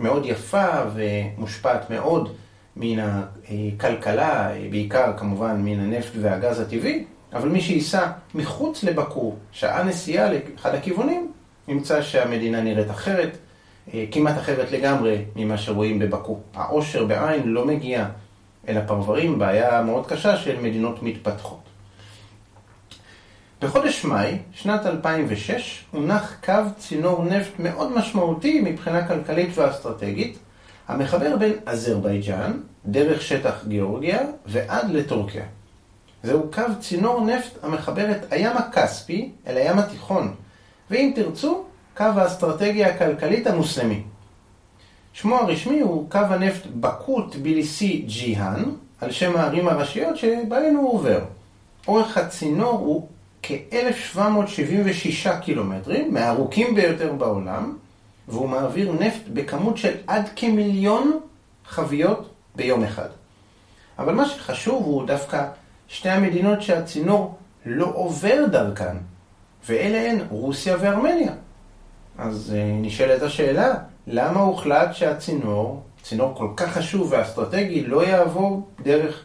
מאוד 0.00 0.26
יפה 0.26 0.68
ומושפעת 0.94 1.90
מאוד 1.90 2.32
מן 2.76 3.04
הכלכלה, 3.48 4.50
בעיקר 4.70 5.12
כמובן 5.16 5.60
מן 5.64 5.80
הנפט 5.80 6.12
והגז 6.20 6.60
הטבעי, 6.60 7.04
אבל 7.32 7.48
מי 7.48 7.60
שייסע 7.60 8.06
מחוץ 8.34 8.84
לבקו, 8.84 9.34
שעה 9.52 9.82
נסיעה 9.82 10.28
לאחד 10.32 10.74
הכיוונים, 10.74 11.32
נמצא 11.68 12.02
שהמדינה 12.02 12.60
נראית 12.60 12.90
אחרת, 12.90 13.36
אה, 13.94 14.04
כמעט 14.10 14.38
אחרת 14.38 14.72
לגמרי 14.72 15.24
ממה 15.36 15.58
שרואים 15.58 15.98
בבקו. 15.98 16.40
העושר 16.54 17.04
בעין 17.04 17.48
לא 17.48 17.66
מגיע 17.66 18.06
אל 18.68 18.78
הפרברים, 18.78 19.38
בעיה 19.38 19.82
מאוד 19.82 20.06
קשה 20.06 20.36
של 20.36 20.60
מדינות 20.60 21.02
מתפתחות. 21.02 21.60
בחודש 23.62 24.04
מאי, 24.04 24.38
שנת 24.52 24.86
2006, 24.86 25.84
הונח 25.90 26.36
קו 26.44 26.54
צינור 26.78 27.24
נפט 27.24 27.52
מאוד 27.58 27.98
משמעותי 27.98 28.60
מבחינה 28.60 29.08
כלכלית 29.08 29.58
ואסטרטגית, 29.58 30.38
המחבר 30.88 31.36
בין 31.36 31.52
אזרבייג'אן, 31.66 32.52
דרך 32.86 33.22
שטח 33.22 33.64
גיאורגיה, 33.68 34.20
ועד 34.46 34.90
לטורקיה. 34.90 35.44
זהו 36.22 36.50
קו 36.52 36.62
צינור 36.80 37.26
נפט 37.26 37.64
המחבר 37.64 38.10
את 38.10 38.32
הים 38.32 38.56
הכספי 38.56 39.30
אל 39.46 39.56
הים 39.56 39.78
התיכון, 39.78 40.34
ואם 40.92 41.12
תרצו, 41.14 41.64
קו 41.96 42.04
האסטרטגיה 42.04 42.88
הכלכלית 42.88 43.46
המוסלמי. 43.46 44.02
שמו 45.12 45.36
הרשמי 45.36 45.80
הוא 45.80 46.10
קו 46.10 46.18
הנפט 46.18 46.66
בקוט 46.66 47.36
ביליסי 47.36 48.04
ג'יהאן, 48.06 48.64
על 49.00 49.10
שם 49.10 49.36
הערים 49.36 49.68
הראשיות 49.68 50.16
שבהן 50.16 50.74
הוא 50.76 50.92
עובר. 50.92 51.20
אורך 51.88 52.18
הצינור 52.18 52.72
הוא 52.72 53.08
כ-1776 53.42 55.30
קילומטרים, 55.40 56.14
מהארוכים 56.14 56.74
ביותר 56.74 57.12
בעולם, 57.12 57.76
והוא 58.28 58.48
מעביר 58.48 58.92
נפט 58.92 59.28
בכמות 59.32 59.76
של 59.76 59.94
עד 60.06 60.28
כמיליון 60.36 61.20
חביות 61.66 62.30
ביום 62.56 62.84
אחד. 62.84 63.08
אבל 63.98 64.14
מה 64.14 64.28
שחשוב 64.28 64.84
הוא 64.84 65.06
דווקא 65.06 65.46
שתי 65.88 66.08
המדינות 66.08 66.62
שהצינור 66.62 67.38
לא 67.66 67.92
עובר 67.94 68.46
דרכן, 68.50 68.96
ואלה 69.66 70.10
הן 70.10 70.18
רוסיה 70.30 70.76
וארמניה. 70.80 71.32
אז 72.18 72.54
אה, 72.56 72.70
נשאלת 72.80 73.22
השאלה, 73.22 73.74
למה 74.06 74.40
הוחלט 74.40 74.94
שהצינור, 74.94 75.82
צינור 76.02 76.34
כל 76.36 76.48
כך 76.56 76.72
חשוב 76.72 77.12
ואסטרטגי, 77.12 77.84
לא 77.84 78.06
יעבור 78.06 78.68
דרך 78.82 79.24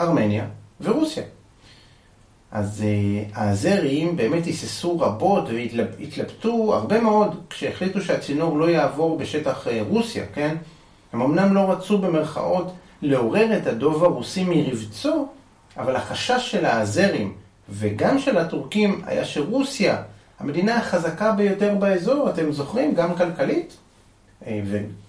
ארמניה 0.00 0.46
ורוסיה? 0.80 1.22
אז 2.54 2.84
האזרים 3.34 4.16
באמת 4.16 4.44
היססו 4.44 5.00
רבות 5.00 5.48
והתלבטו 5.48 6.74
הרבה 6.74 7.00
מאוד 7.00 7.40
כשהחליטו 7.50 8.00
שהצינור 8.00 8.58
לא 8.58 8.70
יעבור 8.70 9.18
בשטח 9.18 9.66
uh, 9.66 9.70
רוסיה, 9.88 10.24
כן? 10.34 10.56
הם 11.12 11.22
אמנם 11.22 11.54
לא 11.54 11.70
רצו 11.70 11.98
במרכאות 11.98 12.72
לעורר 13.02 13.56
את 13.56 13.66
הדוב 13.66 14.04
הרוסי 14.04 14.44
מרבצו, 14.44 15.28
אבל 15.76 15.96
החשש 15.96 16.50
של 16.50 16.64
האזרים 16.64 17.32
וגם 17.68 18.18
של 18.18 18.38
הטורקים 18.38 19.02
היה 19.06 19.24
שרוסיה, 19.24 20.02
המדינה 20.40 20.76
החזקה 20.76 21.32
ביותר 21.32 21.74
באזור, 21.74 22.30
אתם 22.30 22.52
זוכרים, 22.52 22.94
גם 22.94 23.14
כלכלית, 23.14 23.76
אה, 24.46 24.60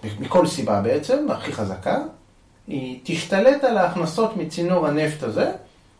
ומכל 0.02 0.48
סיבה 0.48 0.82
בעצם, 0.82 1.28
הכי 1.30 1.54
חזקה, 1.54 1.98
היא 2.68 3.00
תשתלט 3.04 3.64
על 3.64 3.78
ההכנסות 3.78 4.38
מצינור 4.38 4.88
הנפט 4.88 5.24
הזה, 5.24 5.52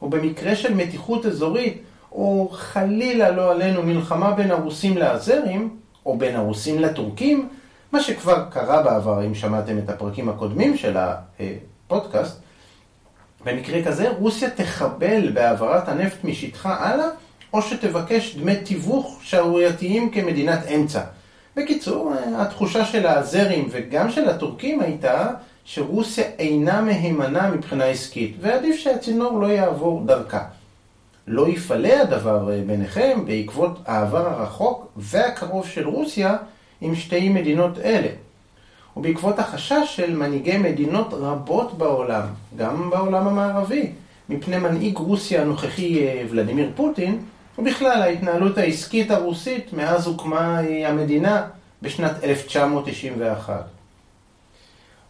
ובמקרה 0.02 0.56
של 0.56 0.74
מתיחות 0.74 1.26
אזורית, 1.26 1.82
או 2.12 2.50
חלילה 2.52 3.32
לא 3.32 3.52
עלינו 3.52 3.84
מלחמה 3.84 4.32
בין 4.32 4.52
הרוסים 4.52 4.98
לאזרים, 4.98 5.76
או 6.06 6.18
בין 6.18 6.36
הרוסים 6.36 6.80
לטורקים, 6.80 7.50
מה 7.92 8.02
שכבר 8.02 8.46
קרה 8.50 8.84
בעבר, 8.84 9.26
אם 9.26 9.36
שמעתם 9.36 9.78
את 9.78 9.90
הפרקים 9.90 10.30
הקודמים 10.30 10.78
של 10.78 10.98
הפודקאסט, 10.98 12.40
במקרה 13.46 13.84
כזה 13.84 14.10
רוסיה 14.10 14.50
תחבל 14.50 15.32
בהעברת 15.34 15.90
הנפט 15.90 16.24
משטחה 16.24 16.76
הלאה, 16.80 17.08
או 17.54 17.62
שתבקש 17.62 18.36
דמי 18.36 18.56
תיווך 18.56 19.20
שערורייתיים 19.22 20.10
כמדינת 20.10 20.60
אמצע. 20.76 21.02
בקיצור, 21.56 22.14
התחושה 22.36 22.86
של 22.86 23.06
האזרים 23.06 23.68
וגם 23.72 24.12
של 24.12 24.30
הטורקים 24.30 24.82
הייתה 24.82 25.32
שרוסיה 25.66 26.26
אינה 26.40 26.82
מהימנה 26.82 27.50
מבחינה 27.50 27.86
עסקית, 27.86 28.36
ועדיף 28.42 28.76
שהצינור 28.76 29.40
לא 29.42 29.48
יעבור 29.48 30.06
דרכה. 30.06 30.44
לא 31.28 31.48
יפלא 31.48 31.94
הדבר 32.02 32.46
ביניכם 32.68 33.26
בעקבות 33.26 33.80
העבר 33.86 34.28
הרחוק 34.30 34.88
והקרוב 34.98 35.68
של 35.68 35.88
רוסיה 35.88 36.38
עם 36.82 36.96
שתי 36.96 37.30
מדינות 37.30 37.80
אלה. 37.80 38.10
ובעקבות 38.98 39.40
החשש 39.40 39.96
של 39.96 40.16
מנהיגי 40.16 40.58
מדינות 40.58 41.14
רבות 41.14 41.78
בעולם, 41.78 42.26
גם 42.58 42.90
בעולם 42.90 43.28
המערבי, 43.28 43.92
מפני 44.30 44.58
מנהיג 44.58 44.98
רוסיה 44.98 45.42
הנוכחי 45.42 46.08
ולדימיר 46.30 46.72
פוטין, 46.76 47.20
ובכלל 47.58 48.02
ההתנהלות 48.02 48.58
העסקית 48.58 49.12
הרוסית 49.12 49.74
מאז 49.74 50.08
הוקמה 50.08 50.60
המדינה 50.88 51.44
בשנת 51.82 52.24
1991. 52.24 53.66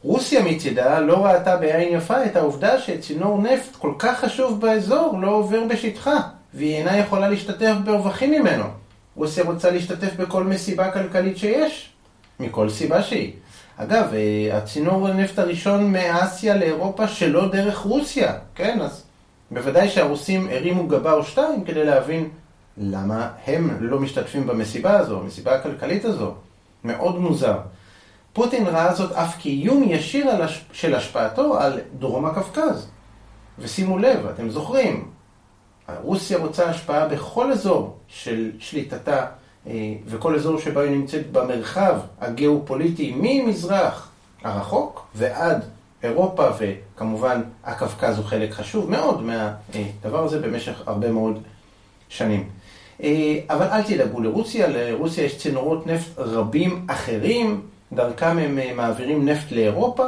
רוסיה 0.03 0.43
מצידה 0.43 0.99
לא 0.99 1.25
ראתה 1.25 1.57
בעין 1.57 1.97
יפה 1.97 2.25
את 2.25 2.35
העובדה 2.35 2.79
שצינור 2.79 3.41
נפט 3.41 3.75
כל 3.75 3.93
כך 3.99 4.19
חשוב 4.19 4.61
באזור 4.61 5.17
לא 5.21 5.29
עובר 5.29 5.63
בשטחה, 5.63 6.17
והיא 6.53 6.75
אינה 6.75 6.97
יכולה 6.97 7.29
להשתתף 7.29 7.73
ברווחים 7.83 8.31
ממנו. 8.31 8.65
רוסיה 9.15 9.43
רוצה 9.43 9.71
להשתתף 9.71 10.15
בכל 10.15 10.43
מסיבה 10.43 10.91
כלכלית 10.91 11.37
שיש, 11.37 11.89
מכל 12.39 12.69
סיבה 12.69 13.03
שהיא. 13.03 13.31
אגב, 13.77 14.11
הצינור 14.53 15.07
הנפט 15.07 15.39
הראשון 15.39 15.91
מאסיה 15.91 16.57
לאירופה 16.57 17.07
שלא 17.07 17.51
דרך 17.51 17.77
רוסיה, 17.77 18.33
כן? 18.55 18.81
אז 18.81 19.03
בוודאי 19.51 19.89
שהרוסים 19.89 20.47
הרימו 20.51 20.87
גבה 20.87 21.13
או 21.13 21.23
שתיים 21.23 21.63
כדי 21.63 21.85
להבין 21.85 22.29
למה 22.77 23.29
הם 23.47 23.77
לא 23.79 23.99
משתתפים 23.99 24.47
במסיבה 24.47 24.97
הזו, 24.97 25.19
המסיבה 25.19 25.55
הכלכלית 25.55 26.05
הזו. 26.05 26.33
מאוד 26.83 27.19
מוזר. 27.19 27.57
פוטין 28.33 28.67
ראה 28.67 28.93
זאת 28.93 29.11
אף 29.11 29.35
כאיום 29.39 29.83
ישיר 29.83 30.31
של 30.71 30.95
השפעתו 30.95 31.59
על 31.59 31.79
דרום 31.99 32.25
הקווקז. 32.25 32.87
ושימו 33.59 33.97
לב, 33.97 34.25
אתם 34.25 34.49
זוכרים, 34.49 35.11
רוסיה 36.01 36.37
רוצה 36.37 36.69
השפעה 36.69 37.07
בכל 37.07 37.51
אזור 37.51 37.97
של 38.07 38.51
שליטתה 38.59 39.17
אה, 39.17 39.25
וכל 40.07 40.35
אזור 40.35 40.59
שבו 40.59 40.79
היא 40.79 40.91
נמצאת 40.91 41.31
במרחב 41.31 41.99
הגיאופוליטי 42.21 43.13
ממזרח 43.15 44.09
הרחוק 44.43 45.07
ועד 45.15 45.63
אירופה 46.03 46.47
וכמובן 46.59 47.41
הקווקז 47.63 48.17
הוא 48.17 48.25
חלק 48.25 48.51
חשוב 48.51 48.91
מאוד 48.91 49.23
מהדבר 49.23 50.23
הזה 50.23 50.39
במשך 50.39 50.81
הרבה 50.87 51.11
מאוד 51.11 51.39
שנים. 52.09 52.49
אה, 53.03 53.39
אבל 53.49 53.67
אל 53.67 53.83
תדאגו 53.83 54.21
לרוסיה, 54.21 54.67
לרוסיה 54.67 55.23
יש 55.23 55.37
צינורות 55.37 55.87
נפט 55.87 56.11
רבים 56.17 56.85
אחרים, 56.89 57.61
דרכם 57.93 58.37
הם 58.37 58.59
אה, 58.59 58.73
מעבירים 58.73 59.25
נפט 59.25 59.51
לאירופה, 59.51 60.07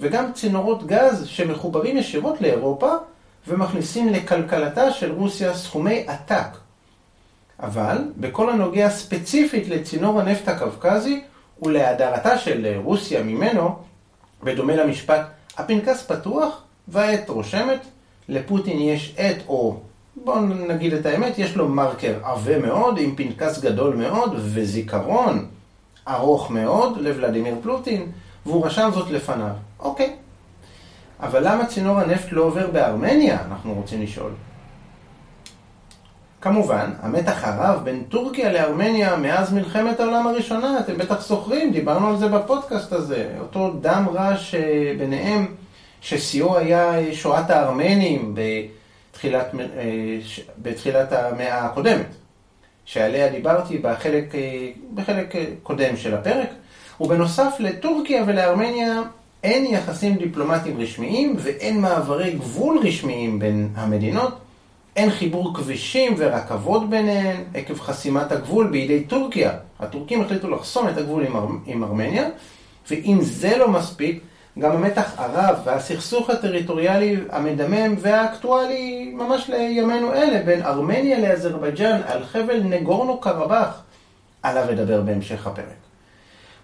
וגם 0.00 0.32
צינורות 0.32 0.86
גז 0.86 1.26
שמחוברים 1.26 1.96
ישירות 1.96 2.40
לאירופה 2.40 2.92
ומכניסים 3.48 4.08
לכלכלתה 4.08 4.90
של 4.90 5.12
רוסיה 5.12 5.54
סכומי 5.54 6.04
עתק. 6.06 6.63
אבל 7.60 7.98
בכל 8.16 8.50
הנוגע 8.50 8.90
ספציפית 8.90 9.68
לצינור 9.68 10.20
הנפט 10.20 10.48
הקווקזי 10.48 11.22
ולהדרתה 11.62 12.38
של 12.38 12.80
רוסיה 12.84 13.22
ממנו, 13.22 13.76
בדומה 14.42 14.76
למשפט 14.76 15.20
הפנקס 15.56 16.02
פתוח 16.02 16.62
והעת 16.88 17.28
רושמת, 17.28 17.80
לפוטין 18.28 18.78
יש 18.78 19.14
עת 19.16 19.36
או 19.48 19.76
בואו 20.16 20.40
נגיד 20.40 20.92
את 20.92 21.06
האמת, 21.06 21.38
יש 21.38 21.56
לו 21.56 21.68
מרקר 21.68 22.14
עבה 22.22 22.58
מאוד, 22.58 22.98
עם 22.98 23.16
פנקס 23.16 23.58
גדול 23.58 23.96
מאוד, 23.96 24.32
וזיכרון 24.36 25.46
ארוך 26.08 26.50
מאוד 26.50 26.98
לוולדימיר 27.00 27.54
פלוטין, 27.62 28.12
והוא 28.46 28.66
רשם 28.66 28.90
זאת 28.94 29.10
לפניו. 29.10 29.54
אוקיי. 29.80 30.16
אבל 31.20 31.48
למה 31.48 31.66
צינור 31.66 32.00
הנפט 32.00 32.32
לא 32.32 32.42
עובר 32.42 32.70
בארמניה, 32.70 33.38
אנחנו 33.48 33.74
רוצים 33.74 34.02
לשאול. 34.02 34.30
כמובן, 36.44 36.90
המתח 37.02 37.44
הרב 37.44 37.84
בין 37.84 38.02
טורקיה 38.08 38.52
לארמניה 38.52 39.16
מאז 39.16 39.52
מלחמת 39.52 40.00
העולם 40.00 40.26
הראשונה, 40.26 40.80
אתם 40.80 40.98
בטח 40.98 41.26
זוכרים, 41.26 41.72
דיברנו 41.72 42.08
על 42.08 42.16
זה 42.16 42.28
בפודקאסט 42.28 42.92
הזה, 42.92 43.28
אותו 43.40 43.72
דם 43.80 44.06
רע 44.14 44.36
שביניהם, 44.36 45.46
ששיאו 46.00 46.58
היה 46.58 46.92
שואת 47.12 47.50
הארמנים, 47.50 48.34
ב... 48.34 48.40
תחילת, 49.12 49.54
אה, 49.54 50.18
בתחילת 50.62 51.12
המאה 51.12 51.64
הקודמת, 51.64 52.06
שעליה 52.84 53.28
דיברתי 53.28 53.78
בחלק, 53.78 54.34
אה, 54.34 54.70
בחלק 54.94 55.36
אה, 55.36 55.44
קודם 55.62 55.96
של 55.96 56.14
הפרק, 56.14 56.48
ובנוסף 57.00 57.52
לטורקיה 57.58 58.24
ולארמניה 58.26 59.02
אין 59.42 59.64
יחסים 59.64 60.16
דיפלומטיים 60.16 60.80
רשמיים 60.80 61.36
ואין 61.38 61.80
מעברי 61.80 62.32
גבול 62.32 62.78
רשמיים 62.82 63.38
בין 63.38 63.68
המדינות, 63.74 64.43
אין 64.96 65.10
חיבור 65.10 65.54
כבישים 65.54 66.14
ורכבות 66.18 66.90
ביניהן 66.90 67.44
עקב 67.54 67.80
חסימת 67.80 68.32
הגבול 68.32 68.66
בידי 68.66 69.04
טורקיה. 69.04 69.52
הטורקים 69.80 70.22
החליטו 70.22 70.50
לחסום 70.50 70.88
את 70.88 70.96
הגבול 70.96 71.26
עם, 71.26 71.36
אר... 71.36 71.46
עם 71.66 71.84
ארמניה, 71.84 72.28
ואם 72.90 73.18
זה 73.20 73.56
לא 73.58 73.68
מספיק, 73.68 74.20
גם 74.58 74.72
המתח 74.72 75.12
הרב 75.16 75.58
והסכסוך 75.64 76.30
הטריטוריאלי 76.30 77.16
המדמם 77.30 77.94
והאקטואלי 77.98 79.12
ממש 79.14 79.48
לימינו 79.48 80.12
אלה 80.12 80.42
בין 80.42 80.62
ארמניה 80.62 81.18
לאזרבייג'אן 81.18 82.00
על 82.06 82.24
חבל 82.24 82.60
נגורנו 82.62 83.20
קרבאח, 83.20 83.82
עליו 84.42 84.70
אדבר 84.70 85.00
בהמשך 85.00 85.46
הפרק. 85.46 85.84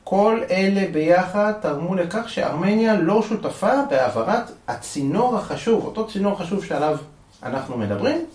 כל 0.05 0.41
אלה 0.51 0.87
ביחד 0.93 1.53
תרמו 1.63 1.95
לכך 1.95 2.29
שארמניה 2.29 2.95
לא 2.95 3.23
שותפה 3.23 3.73
בהעברת 3.91 4.51
הצינור 4.69 5.37
החשוב, 5.37 5.85
אותו 5.85 6.07
צינור 6.07 6.39
חשוב 6.39 6.65
שעליו 6.65 6.97
אנחנו 7.43 7.79
מדברים, 7.79 8.27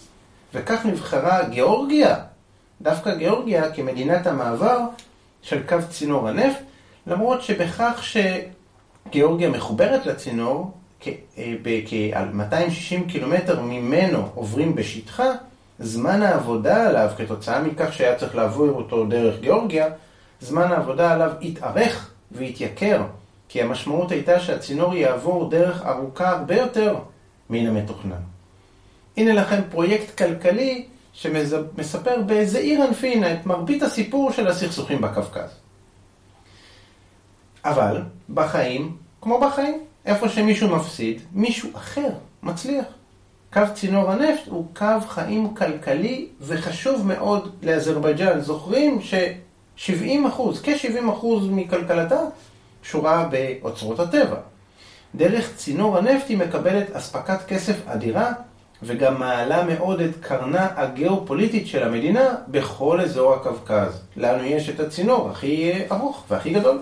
וכך 0.53 0.85
נבחרה 0.85 1.43
גיאורגיה, 1.49 2.15
דווקא 2.81 3.15
גיאורגיה 3.15 3.71
כמדינת 3.71 4.27
המעבר 4.27 4.79
של 5.41 5.63
קו 5.67 5.77
צינור 5.89 6.27
הנפט, 6.27 6.61
למרות 7.07 7.41
שבכך 7.41 7.99
ש... 8.01 8.17
גיאורגיה 9.09 9.49
מחוברת 9.49 10.05
לצינור, 10.05 10.71
כ-260 10.99 12.53
אה, 12.53 13.07
קילומטר 13.07 13.61
ממנו 13.61 14.29
עוברים 14.35 14.75
בשטחה, 14.75 15.31
זמן 15.79 16.21
העבודה 16.21 16.87
עליו, 16.87 17.11
כתוצאה 17.17 17.61
מכך 17.61 17.93
שהיה 17.93 18.15
צריך 18.15 18.35
לעבור 18.35 18.69
אותו 18.69 19.05
דרך 19.05 19.39
גיאורגיה, 19.39 19.87
זמן 20.41 20.71
העבודה 20.71 21.13
עליו 21.13 21.31
התארך 21.41 22.11
והתייקר, 22.31 23.03
כי 23.49 23.61
המשמעות 23.61 24.11
הייתה 24.11 24.39
שהצינור 24.39 24.95
יעבור 24.95 25.49
דרך 25.49 25.85
ארוכה 25.85 26.29
הרבה 26.29 26.55
יותר 26.55 26.95
מן 27.49 27.67
המתוכנן. 27.67 28.34
הנה 29.17 29.33
לכם 29.33 29.61
פרויקט 29.71 30.17
כלכלי 30.17 30.85
שמספר 31.13 32.21
בזעיר 32.25 32.85
אנפין 32.85 33.23
את 33.23 33.45
מרבית 33.45 33.83
הסיפור 33.83 34.31
של 34.31 34.47
הסכסוכים 34.47 35.01
בקווקז. 35.01 35.49
אבל 37.65 38.01
בחיים, 38.33 38.97
כמו 39.21 39.39
בחיים, 39.39 39.83
איפה 40.05 40.29
שמישהו 40.29 40.75
מפסיד, 40.75 41.21
מישהו 41.33 41.69
אחר 41.75 42.09
מצליח. 42.43 42.85
קו 43.53 43.61
צינור 43.73 44.11
הנפט 44.11 44.47
הוא 44.47 44.65
קו 44.75 45.01
חיים 45.07 45.53
כלכלי 45.53 46.27
וחשוב 46.41 47.07
מאוד 47.07 47.55
לאזרבייג'אן. 47.63 48.41
זוכרים 48.41 49.01
ש-70 49.01 50.27
אחוז, 50.27 50.61
כ-70 50.63 51.11
אחוז 51.13 51.47
מכלכלתה 51.49 52.19
שורה 52.83 53.29
באוצרות 53.29 53.99
הטבע. 53.99 54.37
דרך 55.15 55.55
צינור 55.55 55.97
הנפט 55.97 56.29
היא 56.29 56.37
מקבלת 56.37 56.91
אספקת 56.91 57.45
כסף 57.47 57.75
אדירה 57.87 58.33
וגם 58.83 59.19
מעלה 59.19 59.63
מאוד 59.63 60.01
את 60.01 60.15
קרנה 60.21 60.67
הגיאופוליטית 60.75 61.67
של 61.67 61.83
המדינה 61.83 62.35
בכל 62.47 63.01
אזור 63.01 63.33
הקווקז. 63.33 64.01
לנו 64.17 64.43
יש 64.43 64.69
את 64.69 64.79
הצינור 64.79 65.29
הכי 65.29 65.71
ארוך 65.91 66.23
והכי 66.29 66.53
גדול. 66.53 66.81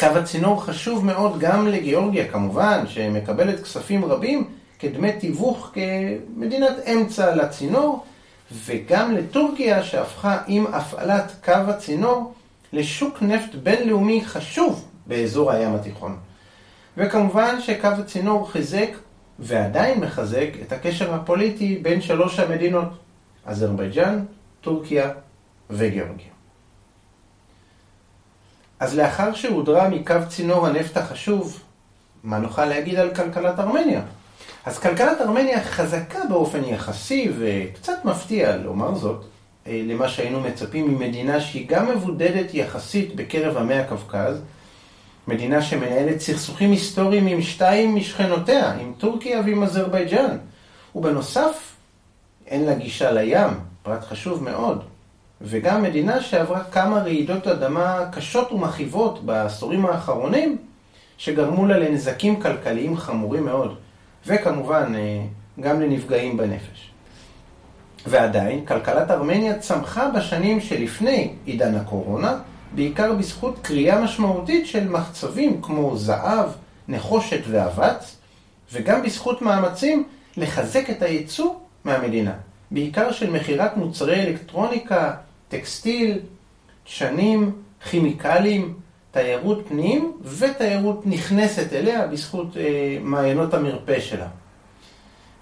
קו 0.00 0.06
הצינור 0.06 0.64
חשוב 0.64 1.04
מאוד 1.04 1.38
גם 1.38 1.68
לגיאורגיה 1.68 2.28
כמובן, 2.28 2.84
שמקבלת 2.88 3.62
כספים 3.62 4.04
רבים 4.04 4.44
כדמי 4.78 5.12
תיווך 5.12 5.72
כמדינת 5.74 6.76
אמצע 6.92 7.34
לצינור, 7.34 8.04
וגם 8.52 9.16
לטורקיה 9.16 9.82
שהפכה 9.82 10.38
עם 10.46 10.66
הפעלת 10.66 11.32
קו 11.44 11.52
הצינור 11.52 12.34
לשוק 12.72 13.22
נפט 13.22 13.54
בינלאומי 13.54 14.24
חשוב 14.24 14.84
באזור 15.06 15.52
הים 15.52 15.74
התיכון. 15.74 16.16
וכמובן 16.96 17.60
שקו 17.60 17.88
הצינור 17.88 18.50
חיזק 18.50 18.88
ועדיין 19.38 20.00
מחזק 20.00 20.48
את 20.62 20.72
הקשר 20.72 21.14
הפוליטי 21.14 21.78
בין 21.82 22.00
שלוש 22.00 22.38
המדינות, 22.38 22.88
אזרבייג'אן, 23.44 24.24
טורקיה 24.60 25.10
וגיאורגיה. 25.70 26.26
אז 28.80 28.98
לאחר 28.98 29.34
שהודרה 29.34 29.88
מקו 29.88 30.14
צינור 30.28 30.66
הנפט 30.66 30.96
החשוב, 30.96 31.60
מה 32.24 32.38
נוכל 32.38 32.64
להגיד 32.64 32.94
על 32.94 33.14
כלכלת 33.14 33.58
ארמניה? 33.58 34.02
אז 34.64 34.78
כלכלת 34.78 35.20
ארמניה 35.20 35.64
חזקה 35.64 36.18
באופן 36.28 36.64
יחסי 36.64 37.30
וקצת 37.38 38.04
מפתיע 38.04 38.56
לומר 38.56 38.94
זאת, 38.94 39.24
אה, 39.66 39.82
למה 39.86 40.08
שהיינו 40.08 40.40
מצפים 40.40 40.94
ממדינה 40.94 41.40
שהיא 41.40 41.68
גם 41.68 41.90
מבודדת 41.90 42.54
יחסית 42.54 43.16
בקרב 43.16 43.56
עמי 43.56 43.74
הקווקז, 43.74 44.40
מדינה 45.28 45.62
שמנהלת 45.62 46.20
סכסוכים 46.20 46.70
היסטוריים 46.70 47.26
עם 47.26 47.42
שתיים 47.42 47.96
משכנותיה, 47.96 48.72
עם 48.72 48.92
טורקיה 48.98 49.40
ועם 49.44 49.62
אזרבייג'אן. 49.62 50.36
ובנוסף, 50.94 51.72
אין 52.46 52.64
לה 52.64 52.74
גישה 52.74 53.12
לים, 53.12 53.50
פרט 53.82 54.04
חשוב 54.04 54.42
מאוד. 54.44 54.82
וגם 55.40 55.82
מדינה 55.82 56.22
שעברה 56.22 56.64
כמה 56.64 56.98
רעידות 56.98 57.46
אדמה 57.46 58.04
קשות 58.12 58.52
ומכאיבות 58.52 59.24
בעשורים 59.24 59.86
האחרונים, 59.86 60.58
שגרמו 61.18 61.66
לה 61.66 61.78
לנזקים 61.78 62.40
כלכליים 62.40 62.96
חמורים 62.96 63.44
מאוד. 63.44 63.76
וכמובן, 64.26 64.92
אה, 64.94 65.22
גם 65.60 65.80
לנפגעים 65.80 66.36
בנפש. 66.36 66.90
ועדיין, 68.06 68.64
כלכלת 68.64 69.10
ארמניה 69.10 69.58
צמחה 69.58 70.08
בשנים 70.08 70.60
שלפני 70.60 71.32
עידן 71.44 71.74
הקורונה, 71.74 72.38
בעיקר 72.74 73.12
בזכות 73.12 73.58
קריאה 73.62 74.00
משמעותית 74.00 74.66
של 74.66 74.88
מחצבים 74.88 75.62
כמו 75.62 75.96
זהב, 75.96 76.48
נחושת 76.88 77.40
ואבץ, 77.50 78.16
וגם 78.72 79.02
בזכות 79.02 79.42
מאמצים 79.42 80.04
לחזק 80.36 80.90
את 80.90 81.02
הייצוא 81.02 81.54
מהמדינה, 81.84 82.34
בעיקר 82.70 83.12
של 83.12 83.30
מכירת 83.30 83.76
מוצרי 83.76 84.22
אלקטרוניקה, 84.22 85.14
טקסטיל, 85.48 86.18
דשנים, 86.86 87.52
כימיקלים, 87.90 88.74
תיירות 89.10 89.64
פנים 89.68 90.12
ותיירות 90.24 91.06
נכנסת 91.06 91.72
אליה 91.72 92.06
בזכות 92.06 92.56
אה, 92.56 92.98
מעיינות 93.00 93.54
המרפא 93.54 94.00
שלה. 94.00 94.28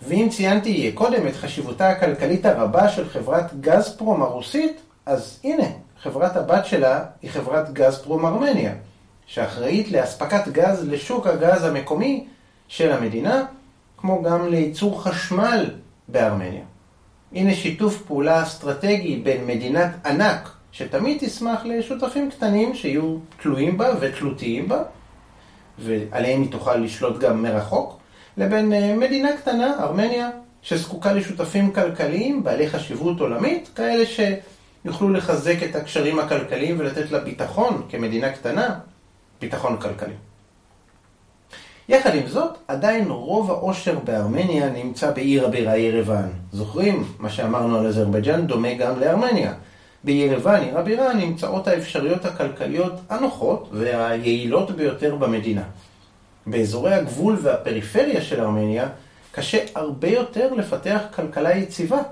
ואם 0.03 0.29
ציינתי 0.31 0.93
קודם 0.95 1.29
את 1.29 1.37
חשיבותה 1.37 1.89
הכלכלית 1.91 2.47
הרבה 2.47 2.89
של 2.89 3.09
חברת 3.09 3.61
גזפרום 3.61 4.23
הרוסית, 4.23 4.81
אז 5.07 5.41
הנה, 5.45 5.67
חברת 6.03 6.37
הבת 6.37 6.67
שלה 6.67 7.05
היא 7.23 7.31
חברת 7.31 7.73
גזפרום 7.73 8.27
ארמניה, 8.27 8.73
שאחראית 9.27 9.91
לאספקת 9.93 10.49
גז 10.49 10.89
לשוק 10.89 11.27
הגז 11.27 11.65
המקומי 11.65 12.27
של 12.69 12.93
המדינה, 12.93 13.45
כמו 13.97 14.23
גם 14.23 14.49
לייצור 14.49 15.03
חשמל 15.03 15.71
בארמניה. 16.09 16.65
הנה 17.33 17.55
שיתוף 17.55 18.03
פעולה 18.03 18.43
אסטרטגי 18.43 19.17
בין 19.17 19.47
מדינת 19.47 19.91
ענק, 20.07 20.51
שתמיד 20.73 21.19
תשמח 21.21 21.65
לשותפים 21.65 22.31
קטנים 22.31 22.75
שיהיו 22.75 23.17
תלויים 23.43 23.79
בה 23.79 23.95
ותלותיים 24.01 24.69
בה, 24.69 24.83
ועליהם 25.79 26.43
היא 26.43 26.51
תוכל 26.51 26.77
לשלוט 26.77 27.19
גם 27.19 27.43
מרחוק, 27.43 27.99
לבין 28.37 28.73
אה, 28.73 28.97
מדינה 28.97 29.37
קטנה, 29.37 29.75
ארמניה, 29.81 30.31
שזקוקה 30.63 31.13
לשותפים 31.13 31.73
כלכליים 31.73 32.45
בעלי 32.45 32.69
חשיבות 32.69 33.21
עולמית, 33.21 33.71
כאלה 33.75 34.07
שיוכלו 34.83 35.09
לחזק 35.09 35.57
את 35.71 35.77
הקשרים 35.77 36.19
הכלכליים 36.19 36.81
ולתת 36.81 37.11
לה 37.11 37.19
ביטחון 37.19 37.83
כמדינה 37.89 38.33
קטנה, 38.33 38.79
ביטחון 39.41 39.77
כלכלי. 39.77 40.15
יחד 41.89 42.15
עם 42.15 42.27
זאת, 42.27 42.59
עדיין 42.69 43.11
רוב 43.11 43.51
העושר 43.51 43.99
בארמניה 43.99 44.71
נמצא 44.71 45.11
בעיר 45.11 45.47
הבירה 45.47 45.77
ירוון. 45.77 46.33
זוכרים? 46.53 47.05
מה 47.19 47.31
שאמרנו 47.31 47.79
על 47.79 47.87
אזרבייג'אן 47.87 48.47
דומה 48.47 48.75
גם 48.75 49.01
לארמניה. 49.01 49.55
בירוון, 50.05 50.61
עיר 50.61 50.79
הבירה, 50.79 51.15
נמצאות 51.15 51.69
האפשרויות 51.69 52.25
הכלכליות 52.25 52.93
הנוחות 53.11 53.69
והיעילות 53.73 54.71
ביותר 54.71 55.17
במדינה. 55.17 55.63
באזורי 56.47 56.95
הגבול 56.95 57.39
והפריפריה 57.43 58.23
של 58.23 58.41
ארמניה 58.41 58.89
קשה 59.33 59.65
הרבה 59.75 60.09
יותר 60.09 60.55
לפתח 60.55 61.01
כלכלה 61.15 61.57
יציבה. 61.57 62.03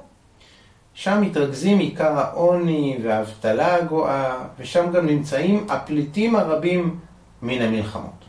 שם 1.01 1.21
מתרכזים 1.21 1.79
עיקר 1.79 2.19
העוני 2.19 2.99
והאבטלה 3.03 3.75
הגואה, 3.75 4.39
ושם 4.59 4.93
גם 4.93 5.07
נמצאים 5.07 5.67
הפליטים 5.69 6.37
הרבים 6.37 6.99
מן 7.43 7.63
המלחמות. 7.63 8.25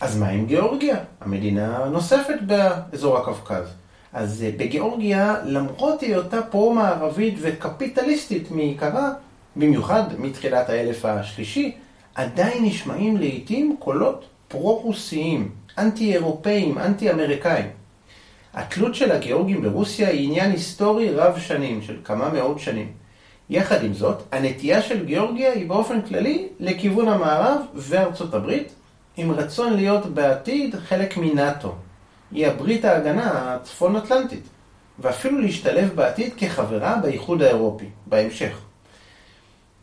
אז 0.00 0.18
מה 0.18 0.28
עם 0.28 0.46
גיאורגיה? 0.46 0.96
המדינה 1.20 1.76
הנוספת 1.76 2.38
באזור 2.46 3.18
הקווקז. 3.18 3.64
אז 4.12 4.42
אה, 4.42 4.50
בגיאורגיה, 4.56 5.36
למרות 5.44 6.00
היותה 6.00 6.42
פרו-מערבית 6.42 7.34
וקפיטליסטית 7.40 8.50
מעיקרה, 8.50 9.12
במיוחד 9.56 10.02
מתחילת 10.18 10.68
האלף 10.68 11.04
השלישי, 11.04 11.76
עדיין 12.14 12.64
נשמעים 12.64 13.16
לעיתים 13.16 13.76
קולות 13.78 14.24
פרו-רוסיים, 14.48 15.50
אנטי-אירופאים, 15.78 16.78
אנטי-אמריקאים. 16.78 17.66
התלות 18.56 18.94
של 18.94 19.12
הגיאורגים 19.12 19.62
ברוסיה 19.62 20.08
היא 20.08 20.26
עניין 20.28 20.50
היסטורי 20.50 21.10
רב 21.10 21.38
שנים, 21.38 21.82
של 21.82 21.96
כמה 22.04 22.28
מאות 22.28 22.60
שנים. 22.60 22.92
יחד 23.50 23.84
עם 23.84 23.94
זאת, 23.94 24.22
הנטייה 24.32 24.82
של 24.82 25.04
גיאורגיה 25.04 25.52
היא 25.52 25.68
באופן 25.68 26.02
כללי 26.02 26.48
לכיוון 26.60 27.08
המערב 27.08 27.60
וארצות 27.74 28.34
הברית, 28.34 28.72
עם 29.16 29.30
רצון 29.30 29.72
להיות 29.72 30.06
בעתיד 30.06 30.74
חלק 30.74 31.16
מנאט"ו. 31.16 31.72
היא 32.32 32.46
הברית 32.46 32.84
ההגנה 32.84 33.54
הצפון-אטלנטית, 33.54 34.42
ואפילו 34.98 35.40
להשתלב 35.40 35.90
בעתיד 35.94 36.32
כחברה 36.36 36.96
באיחוד 37.02 37.42
האירופי, 37.42 37.86
בהמשך. 38.06 38.58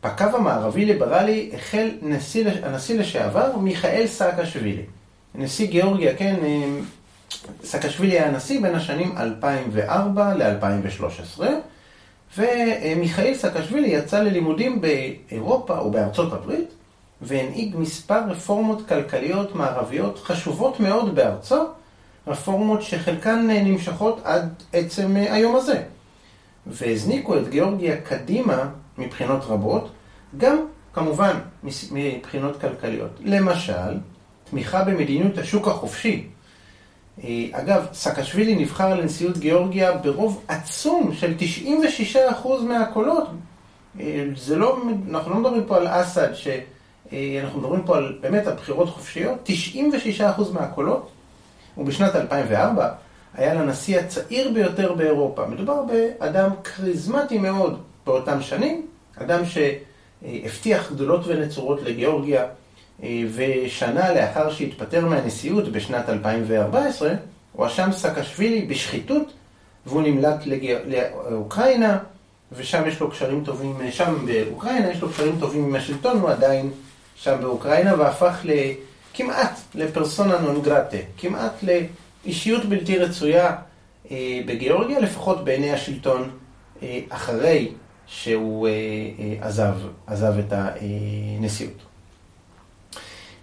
בקו 0.04 0.24
המערבי-ליברלי 0.24 1.50
החל 1.54 1.90
נשיא, 2.02 2.50
הנשיא 2.62 2.98
לשעבר 2.98 3.56
מיכאל 3.56 4.06
סאקשווילי. 4.06 4.82
נשיא 5.34 5.66
גיאורגיה, 5.66 6.16
כן, 6.16 6.36
סאקשווילי 7.64 8.18
היה 8.18 8.30
נשיא 8.30 8.60
בין 8.60 8.74
השנים 8.74 9.18
2004 9.18 10.34
ל-2013, 10.34 11.42
ומיכאל 12.38 13.34
סאקשווילי 13.34 13.88
יצא 13.88 14.22
ללימודים 14.22 14.80
באירופה 14.80 15.78
או 15.78 15.90
בארצות 15.90 16.32
הברית, 16.32 16.68
והנהיג 17.22 17.76
מספר 17.76 18.20
רפורמות 18.28 18.88
כלכליות 18.88 19.54
מערביות 19.54 20.18
חשובות 20.18 20.80
מאוד 20.80 21.14
בארצו, 21.14 21.64
רפורמות 22.26 22.82
שחלקן 22.82 23.46
נמשכות 23.50 24.20
עד 24.24 24.54
עצם 24.72 25.16
היום 25.16 25.56
הזה. 25.56 25.82
והזניקו 26.66 27.38
את 27.38 27.48
גיאורגיה 27.48 28.00
קדימה 28.00 28.68
מבחינות 28.98 29.44
רבות, 29.44 29.90
גם 30.36 30.56
כמובן 30.92 31.38
מבחינות 31.92 32.60
כלכליות. 32.60 33.10
למשל, 33.20 33.98
תמיכה 34.50 34.84
במדיניות 34.84 35.38
השוק 35.38 35.68
החופשי. 35.68 36.26
אה, 37.22 37.46
אגב, 37.52 37.86
סקשווילי 37.92 38.54
נבחר 38.54 38.94
לנשיאות 38.94 39.38
גיאורגיה 39.38 39.92
ברוב 39.92 40.44
עצום 40.48 41.14
של 41.14 41.34
96% 42.42 42.48
מהקולות. 42.68 43.28
אה, 44.00 44.24
זה 44.36 44.56
לא, 44.56 44.78
אנחנו 45.10 45.30
לא 45.30 45.36
מדברים 45.36 45.64
פה 45.66 45.76
על 45.76 45.86
אסד, 45.90 46.28
שאנחנו 46.34 47.60
מדברים 47.60 47.82
פה 47.82 47.96
על 47.96 48.18
באמת 48.20 48.46
על 48.46 48.54
בחירות 48.54 48.88
חופשיות, 48.88 49.50
96% 50.20 50.22
מהקולות, 50.52 51.10
ובשנת 51.78 52.16
2004 52.16 52.88
היה 53.34 53.54
לנשיא 53.54 53.98
הצעיר 53.98 54.50
ביותר 54.52 54.92
באירופה. 54.92 55.46
מדובר 55.46 55.82
באדם 55.82 56.50
כריזמטי 56.64 57.38
מאוד 57.38 57.82
באותם 58.06 58.42
שנים, 58.42 58.86
אדם 59.16 59.40
שהבטיח 59.44 60.92
גדולות 60.92 61.26
ונצורות 61.26 61.82
לגיאורגיה, 61.82 62.46
ושנה 63.02 64.14
לאחר 64.14 64.50
שהתפטר 64.50 65.06
מהנשיאות 65.06 65.72
בשנת 65.72 66.08
2014, 66.08 67.12
הואשם 67.52 67.92
סקשווילי 67.92 68.62
בשחיתות, 68.62 69.32
והוא 69.86 70.02
נמלט 70.02 70.46
לגיא... 70.46 70.76
לאוקראינה, 71.30 71.98
ושם 72.52 72.82
יש 72.86 73.00
לו 73.00 73.10
קשרים 73.10 73.44
טובים, 73.44 73.78
שם 73.90 74.26
באוקראינה 74.26 74.90
יש 74.90 75.00
לו 75.00 75.08
קשרים 75.08 75.36
טובים 75.40 75.64
עם 75.64 75.74
השלטון, 75.74 76.18
הוא 76.18 76.30
עדיין 76.30 76.70
שם 77.16 77.36
באוקראינה, 77.40 77.94
והפך 77.98 78.44
כמעט 79.14 79.60
לפרסונה 79.74 80.38
נון 80.38 80.62
גרטה, 80.62 80.96
כמעט 81.18 81.64
לאישיות 82.24 82.64
בלתי 82.64 82.98
רצויה 82.98 83.56
אה, 84.10 84.40
בגיאורגיה, 84.46 85.00
לפחות 85.00 85.44
בעיני 85.44 85.72
השלטון, 85.72 86.30
אה, 86.82 87.00
אחרי 87.08 87.72
שהוא 88.06 88.68
אה, 88.68 88.72
אה, 89.18 89.46
עזב, 89.46 89.74
עזב 90.06 90.34
את 90.38 90.52
הנשיאות. 90.52 91.83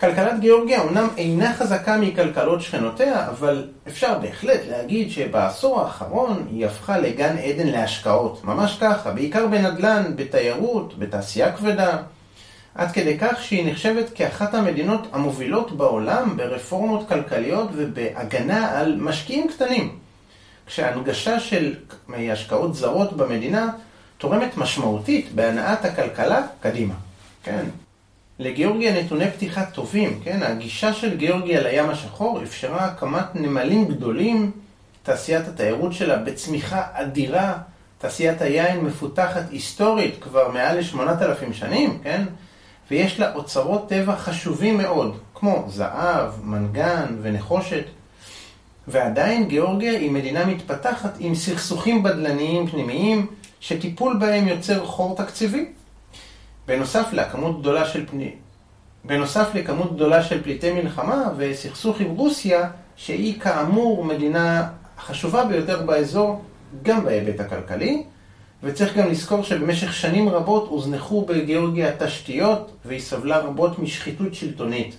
כלכלת 0.01 0.39
גיאורגיה 0.39 0.81
אומנם 0.81 1.07
אינה 1.17 1.53
חזקה 1.53 1.97
מכלכלות 1.97 2.61
שכנותיה, 2.61 3.27
אבל 3.27 3.67
אפשר 3.87 4.19
בהחלט 4.19 4.59
להגיד 4.69 5.11
שבעשור 5.11 5.81
האחרון 5.81 6.47
היא 6.51 6.65
הפכה 6.65 6.97
לגן 6.97 7.37
עדן 7.37 7.67
להשקעות. 7.67 8.43
ממש 8.43 8.77
ככה, 8.81 9.11
בעיקר 9.11 9.47
בנדל"ן, 9.47 10.03
בתיירות, 10.15 10.99
בתעשייה 10.99 11.51
כבדה. 11.51 11.97
עד 12.75 12.91
כדי 12.91 13.17
כך 13.19 13.43
שהיא 13.43 13.71
נחשבת 13.71 14.09
כאחת 14.15 14.53
המדינות 14.53 15.07
המובילות 15.11 15.71
בעולם 15.71 16.37
ברפורמות 16.37 17.07
כלכליות 17.07 17.69
ובהגנה 17.73 18.79
על 18.79 18.95
משקיעים 18.99 19.47
קטנים. 19.47 19.97
כשהנגשה 20.65 21.39
של 21.39 21.75
השקעות 22.31 22.75
זרות 22.75 23.13
במדינה 23.13 23.69
תורמת 24.17 24.57
משמעותית 24.57 25.35
בהנעת 25.35 25.85
הכלכלה 25.85 26.41
קדימה. 26.61 26.93
כן. 27.43 27.65
לגיאורגיה 28.41 29.03
נתוני 29.03 29.31
פתיחה 29.31 29.65
טובים, 29.65 30.19
כן? 30.23 30.43
הגישה 30.43 30.93
של 30.93 31.17
גיאורגיה 31.17 31.61
לים 31.61 31.89
השחור 31.89 32.43
אפשרה 32.43 32.85
הקמת 32.85 33.35
נמלים 33.35 33.85
גדולים, 33.85 34.51
תעשיית 35.03 35.47
התיירות 35.47 35.93
שלה 35.93 36.17
בצמיחה 36.17 36.83
אדירה, 36.93 37.57
תעשיית 37.97 38.41
היין 38.41 38.79
מפותחת 38.79 39.43
היסטורית 39.51 40.15
כבר 40.21 40.51
מעל 40.51 40.79
ל-8,000 40.79 41.53
שנים, 41.53 41.99
כן? 42.03 42.23
ויש 42.91 43.19
לה 43.19 43.33
אוצרות 43.33 43.89
טבע 43.89 44.15
חשובים 44.15 44.77
מאוד, 44.77 45.17
כמו 45.33 45.65
זהב, 45.67 46.31
מנגן 46.43 47.05
ונחושת. 47.21 47.83
ועדיין 48.87 49.47
גיאורגיה 49.47 49.91
היא 49.91 50.11
מדינה 50.11 50.45
מתפתחת 50.45 51.15
עם 51.19 51.35
סכסוכים 51.35 52.03
בדלניים 52.03 52.67
פנימיים, 52.67 53.27
שטיפול 53.59 54.17
בהם 54.17 54.47
יוצר 54.47 54.85
חור 54.85 55.15
תקציבי. 55.15 55.65
בנוסף 56.71 57.13
לכמות 57.13 57.61
גדולה 57.61 57.85
של 57.85 58.05
פני... 58.05 58.31
בנוסף 59.05 59.55
לכמות 59.55 59.95
גדולה 59.95 60.23
של 60.23 60.43
פליטי 60.43 60.71
מלחמה 60.71 61.29
וסכסוך 61.37 61.99
עם 61.99 62.09
רוסיה, 62.09 62.69
שהיא 62.95 63.39
כאמור 63.39 64.05
מדינה 64.05 64.69
החשובה 64.97 65.45
ביותר 65.45 65.81
באזור, 65.81 66.41
גם 66.83 67.03
בהיבט 67.03 67.39
הכלכלי, 67.39 68.03
וצריך 68.63 68.97
גם 68.97 69.07
לזכור 69.09 69.43
שבמשך 69.43 69.93
שנים 69.93 70.29
רבות 70.29 70.67
הוזנחו 70.67 71.25
בגיאורגיה 71.25 71.89
התשתיות, 71.89 72.71
והיא 72.85 72.99
סבלה 73.01 73.37
רבות 73.37 73.79
משחיתות 73.79 74.33
שלטונית. 74.33 74.95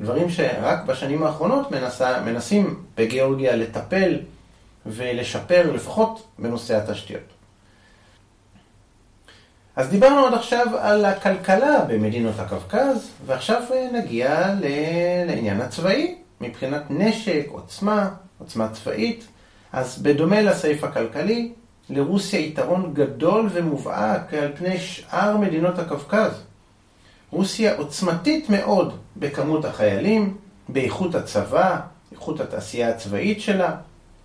דברים 0.00 0.30
שרק 0.30 0.84
בשנים 0.86 1.22
האחרונות 1.22 1.70
מנסה, 1.70 2.20
מנסים 2.20 2.82
בגיאורגיה 2.96 3.56
לטפל 3.56 4.18
ולשפר, 4.86 5.72
לפחות 5.72 6.26
בנושא 6.38 6.76
התשתיות. 6.76 7.33
אז 9.76 9.88
דיברנו 9.88 10.26
עד 10.26 10.34
עכשיו 10.34 10.66
על 10.78 11.04
הכלכלה 11.04 11.84
במדינות 11.88 12.38
הקווקז, 12.38 13.10
ועכשיו 13.26 13.62
נגיע 13.92 14.54
לעניין 15.26 15.60
הצבאי, 15.60 16.14
מבחינת 16.40 16.82
נשק, 16.90 17.46
עוצמה, 17.48 18.10
עוצמה 18.38 18.68
צבאית. 18.68 19.26
אז 19.72 19.98
בדומה 20.02 20.42
לסעיף 20.42 20.84
הכלכלי, 20.84 21.52
לרוסיה 21.90 22.40
יתרון 22.40 22.90
גדול 22.94 23.48
ומובהק 23.52 24.34
על 24.34 24.52
פני 24.56 24.78
שאר 24.78 25.36
מדינות 25.36 25.78
הקווקז. 25.78 26.42
רוסיה 27.30 27.76
עוצמתית 27.76 28.50
מאוד 28.50 28.98
בכמות 29.16 29.64
החיילים, 29.64 30.36
באיכות 30.68 31.14
הצבא, 31.14 31.80
איכות 32.12 32.40
התעשייה 32.40 32.88
הצבאית 32.88 33.40
שלה, 33.40 33.74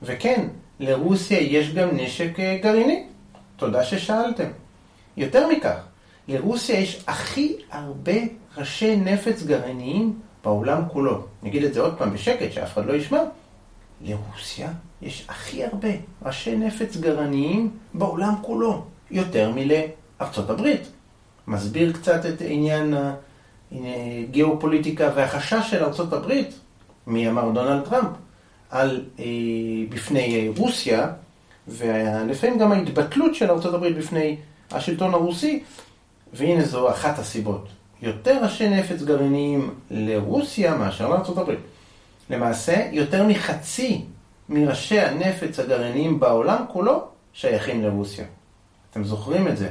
וכן, 0.02 0.48
לרוסיה 0.80 1.40
יש 1.40 1.74
גם 1.74 1.90
נשק 1.94 2.40
אה, 2.40 2.58
גרעיני. 2.64 3.04
תודה 3.56 3.84
ששאלתם. 3.84 4.48
יותר 5.20 5.48
מכך, 5.48 5.80
לרוסיה 6.28 6.80
יש 6.80 7.04
הכי 7.08 7.56
הרבה 7.72 8.14
ראשי 8.58 8.96
נפץ 8.96 9.44
גרעיניים 9.44 10.20
בעולם 10.44 10.82
כולו. 10.92 11.24
נגיד 11.44 11.64
את 11.64 11.74
זה 11.74 11.82
עוד 11.82 11.98
פעם 11.98 12.14
בשקט, 12.14 12.52
שאף 12.52 12.74
אחד 12.74 12.86
לא 12.86 12.94
ישמע. 12.94 13.20
לרוסיה 14.02 14.72
יש 15.02 15.26
הכי 15.30 15.66
הרבה 15.66 15.88
ראשי 16.26 16.56
נפץ 16.56 16.98
גרעיניים 16.98 17.72
בעולם 17.94 18.34
כולו, 18.42 18.84
יותר 19.12 19.52
מלארצות 19.56 20.50
הברית. 20.50 20.82
מסביר 21.48 21.94
קצת 21.94 22.26
את 22.26 22.42
עניין 22.46 22.94
הגיאופוליטיקה 23.72 25.12
והחשש 25.16 25.72
של 25.72 25.84
ארצות 25.84 26.14
הברית, 26.14 26.60
מי 27.08 27.30
אמר 27.30 27.52
דונלד 27.52 27.86
טראמפ, 27.86 28.10
על, 28.70 29.06
אה, 29.20 29.26
בפני 29.90 30.52
רוסיה, 30.58 31.12
ולפעמים 31.68 32.60
גם 32.60 32.72
ההתבטלות 32.72 33.36
של 33.36 33.52
ארצות 33.52 33.74
הברית 33.74 33.98
בפני 33.98 34.38
השלטון 34.72 35.14
הרוסי, 35.14 35.64
והנה 36.34 36.64
זו 36.64 36.90
אחת 36.90 37.20
הסיבות. 37.20 37.68
יותר 38.02 38.44
ראשי 38.44 38.70
נפץ 38.70 39.02
גרעיניים 39.02 39.74
לרוסיה 39.92 40.76
מאשר 40.76 41.14
הברית. 41.38 41.60
למעשה, 42.30 42.90
יותר 42.92 43.24
מחצי 43.28 44.02
מראשי 44.50 45.00
הנפץ 45.00 45.60
הגרעיניים 45.60 46.20
בעולם 46.20 46.64
כולו 46.68 47.02
שייכים 47.34 47.84
לרוסיה. 47.84 48.26
אתם 48.92 49.04
זוכרים 49.04 49.48
את 49.48 49.58
זה. 49.58 49.70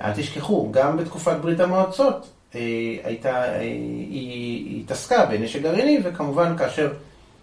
אל 0.00 0.12
תשכחו, 0.16 0.68
גם 0.70 0.96
בתקופת 0.96 1.36
ברית 1.42 1.60
המועצות 1.60 2.28
אה, 2.54 2.60
הייתה, 3.04 3.44
אה, 3.44 3.60
היא 3.60 4.80
התעסקה 4.80 5.26
בנשק 5.26 5.62
גרעיני, 5.62 5.98
וכמובן 6.04 6.56
כאשר 6.58 6.92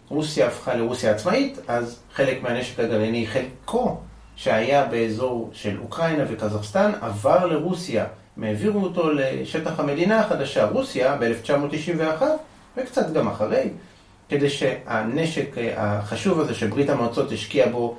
רוסיה 0.09 0.47
הפכה 0.47 0.75
לרוסיה 0.75 1.11
עצמאית, 1.11 1.59
אז 1.67 1.99
חלק 2.13 2.43
מהנשק 2.43 2.79
הגרעיני, 2.79 3.27
חלקו 3.27 3.97
שהיה 4.35 4.85
באזור 4.85 5.49
של 5.53 5.77
אוקראינה 5.81 6.23
וקזחסטן, 6.29 6.91
עבר 7.01 7.45
לרוסיה. 7.45 8.05
הם 8.37 8.43
העבירו 8.43 8.83
אותו 8.83 9.11
לשטח 9.13 9.79
המדינה 9.79 10.19
החדשה, 10.19 10.65
רוסיה, 10.65 11.17
ב-1991, 11.19 12.23
וקצת 12.77 13.13
גם 13.13 13.27
אחרי, 13.27 13.69
כדי 14.29 14.49
שהנשק 14.49 15.57
אה, 15.57 15.73
החשוב 15.75 16.39
הזה 16.39 16.55
שברית 16.55 16.89
המועצות 16.89 17.31
השקיעה 17.31 17.69
בו 17.69 17.97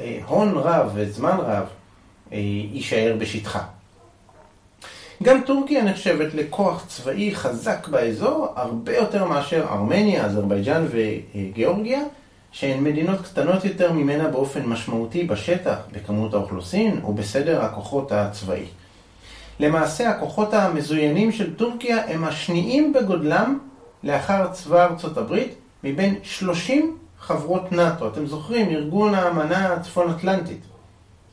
אה, 0.00 0.18
הון 0.26 0.52
רב 0.56 0.90
וזמן 0.94 1.36
רב, 1.38 1.66
אה, 2.32 2.38
יישאר 2.72 3.16
בשטחה. 3.18 3.62
גם 5.22 5.40
טורקיה 5.46 5.84
נחשבת 5.84 6.34
לכוח 6.34 6.84
צבאי 6.88 7.34
חזק 7.34 7.88
באזור, 7.88 8.48
הרבה 8.56 8.96
יותר 8.96 9.24
מאשר 9.24 9.66
ארמניה, 9.70 10.24
אזרבייג'אן 10.26 10.86
וגיאורגיה, 10.90 12.00
שהן 12.52 12.84
מדינות 12.84 13.20
קטנות 13.20 13.64
יותר 13.64 13.92
ממנה 13.92 14.28
באופן 14.28 14.62
משמעותי 14.62 15.24
בשטח, 15.24 15.76
בכמות 15.92 16.34
האוכלוסין 16.34 17.04
ובסדר 17.04 17.62
הכוחות 17.62 18.12
הצבאי. 18.12 18.64
למעשה 19.60 20.10
הכוחות 20.10 20.54
המזוינים 20.54 21.32
של 21.32 21.54
טורקיה 21.54 21.98
הם 22.08 22.24
השניים 22.24 22.92
בגודלם 22.92 23.58
לאחר 24.04 24.46
צבא 24.52 24.84
ארצות 24.84 25.18
הברית 25.18 25.54
מבין 25.84 26.14
30 26.22 26.96
חברות 27.20 27.72
נאט"ו. 27.72 28.08
אתם 28.08 28.26
זוכרים, 28.26 28.68
ארגון 28.68 29.14
האמנה 29.14 29.72
הצפון-אטלנטית. 29.72 30.60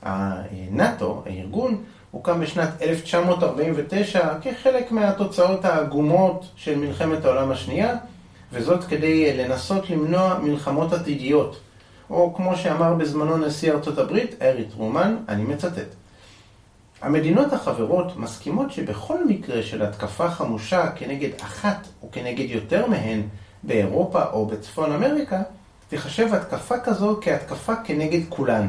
הנאט"ו, 0.01 1.23
הארגון, 1.25 1.83
הוקם 2.11 2.41
בשנת 2.41 2.81
1949 2.81 4.29
כחלק 4.41 4.91
מהתוצאות 4.91 5.65
העגומות 5.65 6.45
של 6.55 6.77
מלחמת 6.77 7.25
העולם 7.25 7.51
השנייה, 7.51 7.95
וזאת 8.53 8.83
כדי 8.83 9.37
לנסות 9.37 9.89
למנוע 9.89 10.39
מלחמות 10.43 10.93
עתידיות. 10.93 11.59
או 12.09 12.33
כמו 12.35 12.55
שאמר 12.55 12.93
בזמנו 12.93 13.37
נשיא 13.37 13.71
ארצות 13.71 13.97
הברית, 13.97 14.41
ארי 14.41 14.63
טרומן, 14.63 15.17
אני 15.29 15.43
מצטט: 15.43 15.95
המדינות 17.01 17.53
החברות 17.53 18.17
מסכימות 18.17 18.71
שבכל 18.71 19.25
מקרה 19.25 19.63
של 19.63 19.81
התקפה 19.81 20.29
חמושה 20.29 20.91
כנגד 20.91 21.29
אחת 21.41 21.87
או 22.03 22.11
כנגד 22.11 22.49
יותר 22.49 22.87
מהן 22.87 23.21
באירופה 23.63 24.23
או 24.25 24.45
בצפון 24.45 24.91
אמריקה, 24.91 25.41
תחשב 25.89 26.33
התקפה 26.33 26.79
כזו 26.79 27.19
כהתקפה 27.21 27.75
כנגד 27.75 28.19
כולן. 28.29 28.67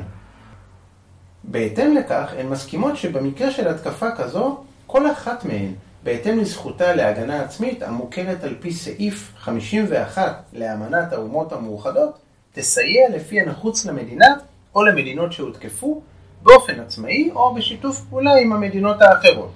בהתאם 1.44 1.94
לכך, 1.94 2.32
הן 2.38 2.46
מסכימות 2.46 2.96
שבמקרה 2.96 3.50
של 3.50 3.68
התקפה 3.68 4.10
כזו, 4.10 4.60
כל 4.86 5.10
אחת 5.12 5.44
מהן, 5.44 5.72
בהתאם 6.02 6.38
לזכותה 6.38 6.94
להגנה 6.94 7.42
עצמית 7.42 7.82
המוכרת 7.82 8.44
על 8.44 8.54
פי 8.60 8.72
סעיף 8.72 9.32
51 9.36 10.42
לאמנת 10.52 11.12
האומות 11.12 11.52
המאוחדות, 11.52 12.18
תסייע 12.52 13.08
לפי 13.08 13.40
הנחוץ 13.40 13.86
למדינה 13.86 14.26
או 14.74 14.84
למדינות 14.84 15.32
שהותקפו 15.32 16.02
באופן 16.42 16.80
עצמאי 16.80 17.30
או 17.34 17.54
בשיתוף 17.54 18.00
פעולה 18.10 18.34
עם 18.34 18.52
המדינות 18.52 19.02
האחרות. 19.02 19.50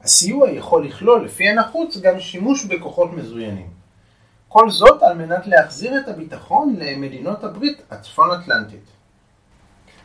הסיוע 0.00 0.50
יכול 0.50 0.86
לכלול, 0.86 1.24
לפי 1.24 1.48
הנחוץ, 1.48 1.96
גם 1.96 2.20
שימוש 2.20 2.64
בכוחות 2.64 3.12
מזוינים. 3.12 3.66
כל 4.48 4.70
זאת 4.70 5.02
על 5.02 5.16
מנת 5.16 5.46
להחזיר 5.46 5.98
את 5.98 6.08
הביטחון 6.08 6.76
למדינות 6.78 7.44
הברית 7.44 7.82
הצפון-אטלנטית. 7.90 8.84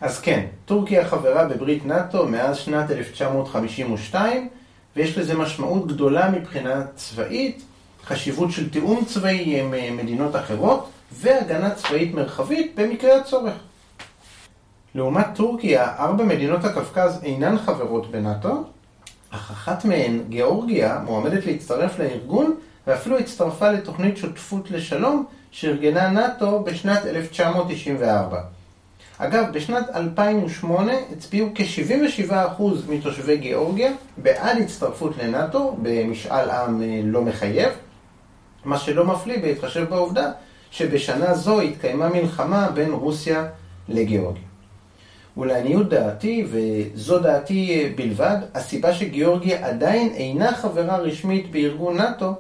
אז 0.01 0.19
כן, 0.21 0.45
טורקיה 0.65 1.06
חברה 1.06 1.45
בברית 1.45 1.86
נאט"ו 1.86 2.27
מאז 2.27 2.58
שנת 2.58 2.91
1952, 2.91 4.49
ויש 4.95 5.17
לזה 5.17 5.36
משמעות 5.36 5.88
גדולה 5.88 6.29
מבחינה 6.29 6.86
צבאית, 6.95 7.63
חשיבות 8.03 8.51
של 8.51 8.69
תיאום 8.69 9.06
צבאי 9.06 9.62
עם 9.62 9.73
אה, 9.73 9.89
מדינות 9.91 10.36
אחרות, 10.36 10.89
והגנה 11.12 11.71
צבאית 11.71 12.13
מרחבית 12.13 12.71
במקרה 12.75 13.17
הצורך. 13.17 13.53
לעומת 14.95 15.25
טורקיה, 15.36 15.95
ארבע 15.99 16.23
מדינות 16.23 16.65
הקווקז 16.65 17.19
אינן 17.23 17.58
חברות 17.58 18.12
בנאט"ו, 18.12 18.63
אך 19.29 19.51
אחת 19.51 19.86
מהן, 19.86 20.19
גיאורגיה, 20.29 20.99
מועמדת 21.06 21.45
להצטרף 21.45 21.99
לארגון 21.99 22.56
ואפילו 22.88 23.19
הצטרפה 23.19 23.71
לתוכנית 23.71 24.17
שותפות 24.17 24.71
לשלום 24.71 25.25
שארגנה 25.51 26.10
נאט"ו 26.10 26.63
בשנת 26.63 27.06
1994. 27.06 28.41
אגב, 29.17 29.45
בשנת 29.54 29.89
2008 29.95 30.93
הצביעו 31.12 31.49
כ-77% 31.56 32.62
מתושבי 32.89 33.38
גיאורגיה 33.38 33.91
בעד 34.17 34.58
הצטרפות 34.58 35.17
לנאט"ו 35.17 35.78
במשאל 35.82 36.49
עם 36.49 36.82
אה, 36.82 37.02
לא 37.04 37.21
מחייב, 37.21 37.69
מה 38.65 38.78
שלא 38.78 39.06
מפליא 39.06 39.41
בהתחשב 39.41 39.89
בעובדה 39.89 40.32
שבשנה 40.71 41.34
זו 41.34 41.62
התקיימה 41.62 42.10
מלחמה 42.10 42.69
בין 42.73 42.91
רוסיה 42.91 43.45
לגיאורגיה. 43.89 44.43
ולעניות 45.38 45.89
דעתי, 45.89 46.45
וזו 46.52 47.19
דעתי 47.19 47.93
בלבד, 47.95 48.38
הסיבה 48.54 48.93
שגיאורגיה 48.93 49.67
עדיין 49.67 50.10
אינה 50.13 50.52
חברה 50.56 50.97
רשמית 50.97 51.52
בארגון 51.52 51.97
נאט"ו, 51.97 52.34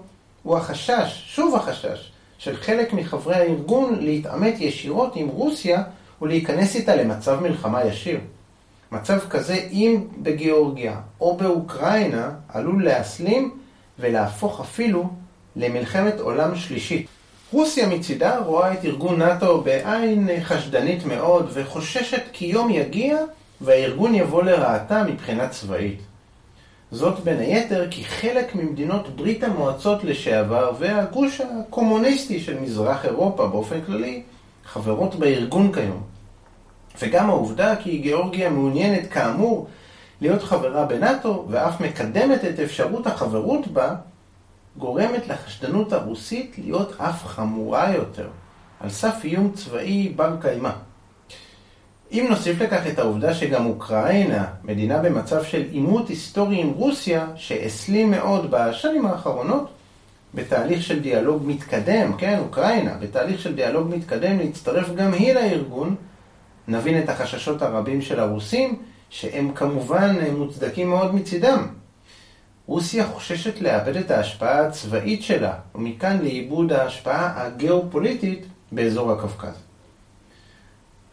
הוא 0.43 0.57
החשש, 0.57 1.23
שוב 1.27 1.55
החשש, 1.55 2.11
של 2.37 2.57
חלק 2.57 2.93
מחברי 2.93 3.35
הארגון 3.35 3.97
להתעמת 3.99 4.55
ישירות 4.59 5.15
עם 5.15 5.27
רוסיה 5.27 5.83
ולהיכנס 6.23 6.75
איתה 6.75 6.95
למצב 6.95 7.39
מלחמה 7.41 7.83
ישיר. 7.85 8.19
מצב 8.91 9.19
כזה, 9.29 9.53
אם 9.71 10.03
בגיאורגיה 10.21 10.99
או 11.21 11.37
באוקראינה, 11.37 12.29
עלול 12.49 12.83
להסלים 12.83 13.51
ולהפוך 13.99 14.59
אפילו 14.59 15.09
למלחמת 15.55 16.19
עולם 16.19 16.55
שלישית. 16.55 17.07
רוסיה 17.51 17.87
מצידה 17.87 18.39
רואה 18.39 18.73
את 18.73 18.85
ארגון 18.85 19.19
נאט"ו 19.19 19.61
בעין 19.61 20.29
חשדנית 20.43 21.05
מאוד 21.05 21.49
וחוששת 21.53 22.23
כי 22.33 22.45
יום 22.45 22.69
יגיע 22.69 23.17
והארגון 23.61 24.15
יבוא 24.15 24.43
לרעתה 24.43 25.03
מבחינה 25.03 25.49
צבאית. 25.49 25.99
זאת 26.91 27.19
בין 27.19 27.39
היתר 27.39 27.87
כי 27.91 28.05
חלק 28.05 28.55
ממדינות 28.55 29.15
ברית 29.15 29.43
המועצות 29.43 30.03
לשעבר 30.03 30.71
והגוש 30.79 31.41
הקומוניסטי 31.41 32.39
של 32.39 32.59
מזרח 32.59 33.05
אירופה 33.05 33.47
באופן 33.47 33.81
כללי 33.85 34.21
חברות 34.65 35.15
בארגון 35.15 35.73
כיום. 35.73 36.12
וגם 37.01 37.29
העובדה 37.29 37.75
כי 37.75 37.97
גיאורגיה 37.97 38.49
מעוניינת 38.49 39.11
כאמור 39.11 39.67
להיות 40.21 40.43
חברה 40.43 40.85
בנאט"ו 40.85 41.45
ואף 41.49 41.81
מקדמת 41.81 42.45
את 42.45 42.59
אפשרות 42.59 43.07
החברות 43.07 43.67
בה 43.67 43.95
גורמת 44.77 45.27
לחשדנות 45.27 45.93
הרוסית 45.93 46.55
להיות 46.57 47.01
אף 47.01 47.25
חמורה 47.25 47.93
יותר, 47.95 48.27
על 48.79 48.89
סף 48.89 49.15
איום 49.23 49.51
צבאי 49.51 50.09
בר 50.15 50.35
קיימא. 50.41 50.71
אם 52.11 52.27
נוסיף 52.29 52.61
לכך 52.61 52.87
את 52.87 52.99
העובדה 52.99 53.33
שגם 53.33 53.65
אוקראינה, 53.65 54.45
מדינה 54.63 54.97
במצב 54.97 55.43
של 55.43 55.63
עימות 55.71 56.09
היסטורי 56.09 56.61
עם 56.61 56.69
רוסיה, 56.69 57.27
שהסלים 57.35 58.11
מאוד 58.11 58.51
בשנים 58.51 59.05
האחרונות, 59.05 59.69
בתהליך 60.33 60.83
של 60.83 60.99
דיאלוג 60.99 61.43
מתקדם, 61.45 62.17
כן, 62.17 62.39
אוקראינה, 62.39 62.93
בתהליך 62.99 63.39
של 63.39 63.55
דיאלוג 63.55 63.95
מתקדם 63.95 64.37
להצטרף 64.39 64.89
גם 64.95 65.13
היא 65.13 65.33
לארגון, 65.33 65.95
נבין 66.67 67.03
את 67.03 67.09
החששות 67.09 67.61
הרבים 67.61 68.01
של 68.01 68.19
הרוסים, 68.19 68.79
שהם 69.09 69.53
כמובן 69.53 70.15
מוצדקים 70.37 70.89
מאוד 70.89 71.15
מצידם. 71.15 71.67
רוסיה 72.67 73.07
חוששת 73.07 73.61
לאבד 73.61 73.97
את 73.97 74.11
ההשפעה 74.11 74.59
הצבאית 74.59 75.23
שלה, 75.23 75.53
ומכאן 75.75 76.19
לאיבוד 76.21 76.71
ההשפעה 76.71 77.45
הגיאופוליטית 77.45 78.45
באזור 78.71 79.11
הקווקז. 79.11 79.55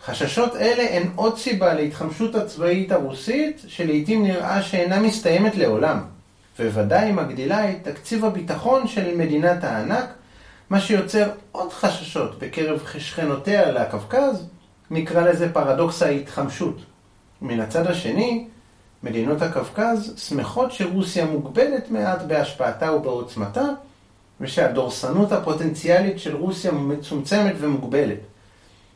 חששות 0.04 0.56
אלה 0.56 0.96
הן 0.96 1.10
עוד 1.14 1.38
סיבה 1.38 1.74
להתחמשות 1.74 2.34
הצבאית 2.34 2.92
הרוסית, 2.92 3.62
שלעיתים 3.66 4.22
נראה 4.22 4.62
שאינה 4.62 5.00
מסתיימת 5.00 5.56
לעולם, 5.56 6.00
ובוודאי 6.58 7.12
מגדילה 7.12 7.70
את 7.70 7.76
תקציב 7.82 8.24
הביטחון 8.24 8.88
של 8.88 9.16
מדינת 9.16 9.64
הענק, 9.64 10.06
מה 10.70 10.80
שיוצר 10.80 11.30
עוד 11.52 11.72
חששות 11.72 12.38
בקרב 12.38 12.82
שכנותיה 12.98 13.72
לקווקז, 13.72 14.46
נקרא 14.90 15.22
לזה 15.22 15.53
פרדוקס 15.53 16.03
ההתחמשות. 16.03 16.76
מן 17.42 17.61
הצד 17.61 17.87
השני, 17.87 18.46
מדינות 19.03 19.42
הקווקז 19.42 20.14
שמחות 20.16 20.72
שרוסיה 20.72 21.24
מוגבלת 21.24 21.90
מעט 21.90 22.22
בהשפעתה 22.22 22.92
ובעוצמתה, 22.92 23.64
ושהדורסנות 24.40 25.33
הפוטנציאלית 25.33 26.18
של 26.18 26.37
רוסיה 26.37 26.72
מצומצמת 26.72 27.55
ומוגבלת. 27.59 28.18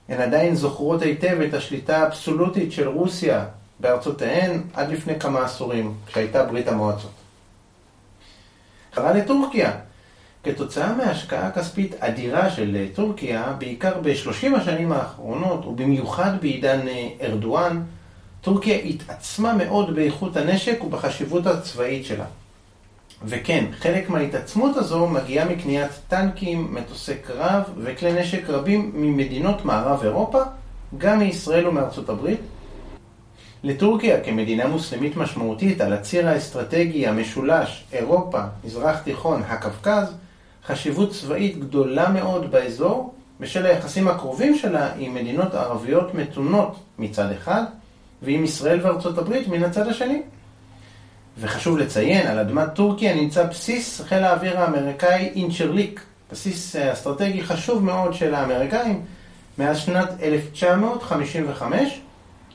הן 0.09 0.21
עדיין 0.21 0.55
זוכרות 0.55 1.03
היטב 1.03 1.41
את 1.49 1.55
השליטה 1.55 1.99
האבסולוטית 1.99 2.73
של 2.73 2.89
רוסיה 2.89 3.45
בארצותיהן 3.81 4.63
עד 4.75 4.91
לפני 4.91 5.21
כמה 5.21 5.45
עשורים, 5.45 5.95
כשהייתה 6.07 6.45
ברית 6.45 6.69
המועצות. 6.69 7.11
קרה 8.91 9.13
לטורקיה. 9.13 9.73
כתוצאה 10.45 10.95
מהשקעה 10.95 11.51
כספית 11.51 11.95
אדירה 11.99 12.51
של 12.51 12.87
טורקיה, 12.95 13.53
בעיקר 13.59 14.01
בשלושים 14.03 14.55
השנים 14.55 14.93
האחרונות, 14.93 15.67
ובמיוחד 15.67 16.33
בעידן 16.41 16.81
ארדואן, 17.23 17.83
טורקיה 18.41 18.77
התעצמה 18.77 19.55
מאוד 19.55 19.95
באיכות 19.95 20.37
הנשק 20.37 20.85
ובחשיבות 20.85 21.47
הצבאית 21.47 22.05
שלה. 22.05 22.25
וכן, 23.25 23.65
חלק 23.79 24.11
מההתעצמות 24.11 24.77
הזו 24.77 25.07
מגיעה 25.07 25.45
מקניית 25.45 25.91
טנקים, 26.09 26.75
מטוסי 26.75 27.15
קרב 27.15 27.63
וכלי 27.79 28.13
נשק 28.13 28.51
רבים 28.51 28.93
ממדינות 28.95 29.65
מערב 29.65 30.01
אירופה, 30.03 30.43
גם 30.99 31.19
מישראל 31.19 31.67
ומארצות 31.67 32.09
הברית. 32.09 32.41
לטורקיה 33.63 34.21
כמדינה 34.21 34.67
מוסלמית 34.67 35.17
משמעותית 35.17 35.81
על 35.81 35.93
הציר 35.93 36.29
האסטרטגי 36.29 37.07
המשולש 37.07 37.85
אירופה, 37.93 38.41
מזרח 38.65 38.99
תיכון, 38.99 39.43
הקווקז, 39.49 40.15
חשיבות 40.67 41.11
צבאית 41.11 41.59
גדולה 41.59 42.09
מאוד 42.09 42.51
באזור 42.51 43.15
בשל 43.41 43.67
היחסים 43.67 44.09
הקרובים 44.09 44.59
שלה 44.59 44.93
עם 44.99 45.15
מדינות 45.15 45.55
ערביות 45.55 46.15
מתונות 46.15 46.77
מצד 46.99 47.33
אחד 47.33 47.63
ועם 48.23 48.45
ישראל 48.45 48.81
וארצות 48.83 49.19
הברית 49.19 49.49
מן 49.49 49.65
הצד 49.65 49.89
השני. 49.89 50.23
וחשוב 51.41 51.79
לציין, 51.79 52.27
על 52.27 52.39
אדמת 52.39 52.75
טורקיה 52.75 53.15
נמצא 53.15 53.47
בסיס 53.47 54.01
חיל 54.01 54.25
האוויר 54.25 54.59
האמריקאי 54.59 55.31
אינצ'רליק, 55.35 56.01
בסיס 56.33 56.77
אה, 56.77 56.93
אסטרטגי 56.93 57.43
חשוב 57.43 57.85
מאוד 57.85 58.15
של 58.15 58.35
האמריקאים 58.35 59.03
מאז 59.59 59.79
שנת 59.79 60.09
1955, 60.23 62.01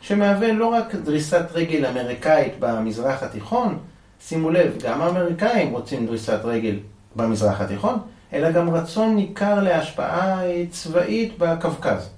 שמהווה 0.02 0.54
לא 0.54 0.68
רק 0.68 0.96
דריסת 0.96 1.46
רגל 1.54 1.86
אמריקאית 1.86 2.54
במזרח 2.60 3.24
התיכון, 3.24 3.78
שימו 4.22 4.50
לב, 4.50 4.78
גם 4.84 5.02
האמריקאים 5.02 5.72
רוצים 5.72 6.06
דריסת 6.06 6.40
רגל 6.44 6.76
במזרח 7.22 7.62
התיכון, 7.62 8.00
אלא 8.34 8.52
גם 8.52 8.70
רצון 8.70 9.16
ניכר 9.16 9.64
להשפעה 9.64 10.42
צבאית 10.72 11.38
בקווקז. 11.38 12.10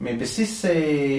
מבסיס 0.00 0.64
אה, 0.64 0.70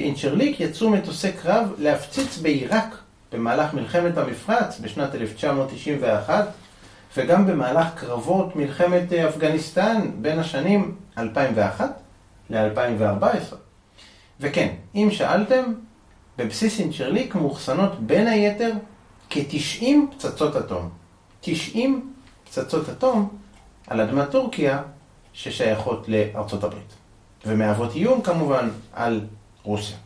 אינצ'רליק 0.03 0.59
יצאו 0.59 0.89
מטוסי 0.89 1.31
קרב 1.31 1.73
להפציץ 1.77 2.37
בעיראק 2.37 2.97
במהלך 3.33 3.73
מלחמת 3.73 4.17
המפרץ 4.17 4.79
בשנת 4.79 5.15
1991 5.15 6.47
וגם 7.17 7.47
במהלך 7.47 7.87
קרבות 7.95 8.55
מלחמת 8.55 9.13
אה, 9.13 9.29
אפגניסטן 9.29 10.11
בין 10.21 10.39
השנים 10.39 10.95
2001 11.17 12.01
ל-2014. 12.49 13.55
וכן, 14.39 14.67
אם 14.95 15.07
שאלתם, 15.11 15.63
בבסיס 16.37 16.79
אינצ'רליק 16.79 17.35
מאוחסנות 17.35 17.99
בין 17.99 18.27
היתר 18.27 18.71
כ-90 19.29 19.85
פצצות 20.11 20.55
אטום. 20.55 20.89
90 21.41 22.11
פצצות 22.51 22.89
אטום 22.89 23.29
על 23.87 24.01
אדמת 24.01 24.31
טורקיה 24.31 24.81
ששייכות 25.33 26.05
לארצות 26.07 26.63
הברית. 26.63 26.93
ומהוות 27.45 27.95
איום 27.95 28.21
כמובן 28.21 28.69
על 28.93 29.21
רוסיה. 29.63 29.97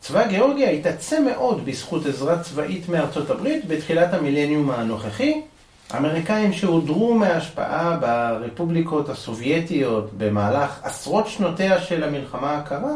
צבא 0.00 0.26
גיאורגיה 0.26 0.70
התעצם 0.70 1.24
מאוד 1.24 1.64
בזכות 1.64 2.06
עזרה 2.06 2.42
צבאית 2.42 2.88
מארצות 2.88 3.30
הברית 3.30 3.68
בתחילת 3.68 4.14
המילניום 4.14 4.70
הנוכחי. 4.70 5.42
האמריקאים 5.90 6.52
שהודרו 6.52 7.14
מההשפעה 7.14 7.96
ברפובליקות 7.96 9.08
הסובייטיות 9.08 10.10
במהלך 10.18 10.80
עשרות 10.82 11.28
שנותיה 11.28 11.80
של 11.80 12.04
המלחמה 12.04 12.56
הקרה 12.58 12.94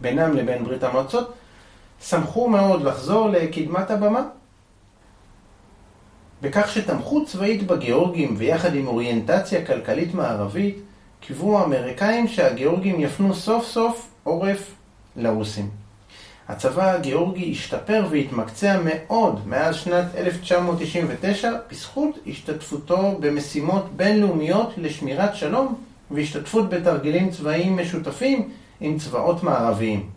בינם 0.00 0.36
לבין 0.36 0.64
ברית 0.64 0.82
המועצות, 0.82 1.34
שמחו 2.02 2.48
מאוד 2.48 2.82
לחזור 2.82 3.28
לקדמת 3.28 3.90
הבמה. 3.90 4.22
בכך 6.42 6.72
שתמכו 6.72 7.24
צבאית 7.26 7.66
בגיאורגים 7.66 8.34
ויחד 8.38 8.74
עם 8.74 8.86
אוריינטציה 8.86 9.66
כלכלית 9.66 10.14
מערבית, 10.14 10.78
קיוו 11.20 11.58
האמריקאים 11.58 12.28
שהגיאורגים 12.28 13.00
יפנו 13.00 13.34
סוף 13.34 13.66
סוף 13.66 14.08
עורף 14.24 14.74
לרוסים. 15.16 15.70
הצבא 16.48 16.92
הגיאורגי 16.92 17.50
השתפר 17.50 18.06
והתמקצע 18.10 18.80
מאוד 18.84 19.40
מאז 19.46 19.76
שנת 19.76 20.14
1999 20.16 21.52
בזכות 21.70 22.18
השתתפותו 22.26 23.16
במשימות 23.20 23.84
בינלאומיות 23.96 24.72
לשמירת 24.76 25.36
שלום 25.36 25.74
והשתתפות 26.10 26.68
בתרגילים 26.68 27.30
צבאיים 27.30 27.76
משותפים 27.76 28.48
עם 28.80 28.98
צבאות 28.98 29.42
מערביים. 29.42 30.10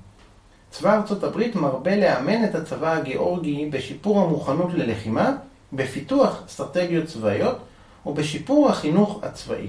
צבא 0.71 0.95
ארצות 0.95 1.23
הברית 1.23 1.55
מרבה 1.55 1.95
לאמן 1.95 2.43
את 2.43 2.55
הצבא 2.55 2.93
הגיאורגי 2.93 3.69
בשיפור 3.71 4.21
המוכנות 4.21 4.73
ללחימה, 4.73 5.35
בפיתוח 5.73 6.43
אסטרטגיות 6.47 7.05
צבאיות 7.05 7.57
ובשיפור 8.05 8.69
החינוך 8.69 9.19
הצבאי. 9.23 9.67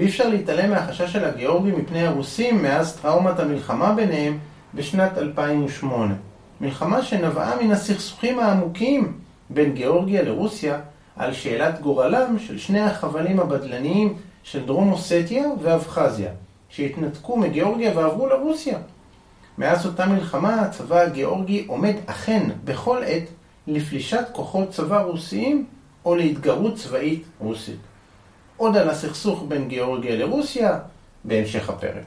אי 0.00 0.06
אפשר 0.06 0.28
להתעלם 0.28 0.70
מהחשש 0.70 1.12
של 1.12 1.24
הגיאורגים 1.24 1.78
מפני 1.78 2.06
הרוסים 2.06 2.62
מאז 2.62 2.96
טראומת 2.96 3.38
המלחמה 3.38 3.92
ביניהם 3.92 4.38
בשנת 4.74 5.18
2008. 5.18 6.14
מלחמה 6.60 7.02
שנבעה 7.02 7.62
מן 7.62 7.70
הסכסוכים 7.70 8.38
העמוקים 8.38 9.18
בין 9.50 9.72
גיאורגיה 9.72 10.22
לרוסיה 10.22 10.80
על 11.16 11.32
שאלת 11.32 11.80
גורלם 11.80 12.38
של 12.38 12.58
שני 12.58 12.80
החבלים 12.80 13.40
הבדלניים 13.40 14.14
של 14.42 14.66
דרום 14.66 14.92
אוסטיה 14.92 15.44
ואבחזיה, 15.62 16.30
שהתנתקו 16.68 17.36
מגיאורגיה 17.36 17.98
ועברו 17.98 18.26
לרוסיה. 18.26 18.78
מאז 19.58 19.86
אותה 19.86 20.06
מלחמה 20.06 20.60
הצבא 20.60 21.00
הגיאורגי 21.00 21.64
עומד 21.66 21.94
אכן 22.06 22.50
בכל 22.64 23.02
עת 23.06 23.24
לפלישת 23.66 24.24
כוחות 24.32 24.70
צבא 24.70 25.02
רוסיים 25.02 25.66
או 26.04 26.14
להתגרות 26.14 26.76
צבאית 26.76 27.24
רוסית. 27.38 27.80
עוד 28.56 28.76
על 28.76 28.90
הסכסוך 28.90 29.44
בין 29.48 29.68
גיאורגיה 29.68 30.16
לרוסיה 30.16 30.78
בהמשך 31.24 31.68
הפרק. 31.68 32.04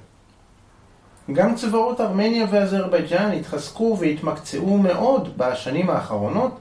גם 1.34 1.56
צבאות 1.56 2.01
ארמניה 2.01 2.45
ואזרבייג'אן 2.51 3.32
התחזקו 3.32 3.97
והתמקצעו 3.99 4.78
מאוד 4.78 5.38
בשנים 5.38 5.89
האחרונות, 5.89 6.60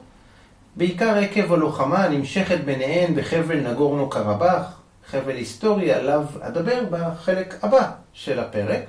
בעיקר 0.77 1.15
עקב 1.15 1.53
הלוחמה 1.53 2.05
הנמשכת 2.05 2.59
ביניהן 2.65 3.15
בחבל 3.15 3.61
נגורנו 3.71 4.11
קרבאח, 4.11 4.81
חבל 5.07 5.37
היסטורי 5.37 5.93
עליו 5.93 6.25
אדבר 6.41 6.85
בחלק 6.91 7.55
הבא 7.63 7.91
של 8.13 8.41
הפרק. 8.41 8.83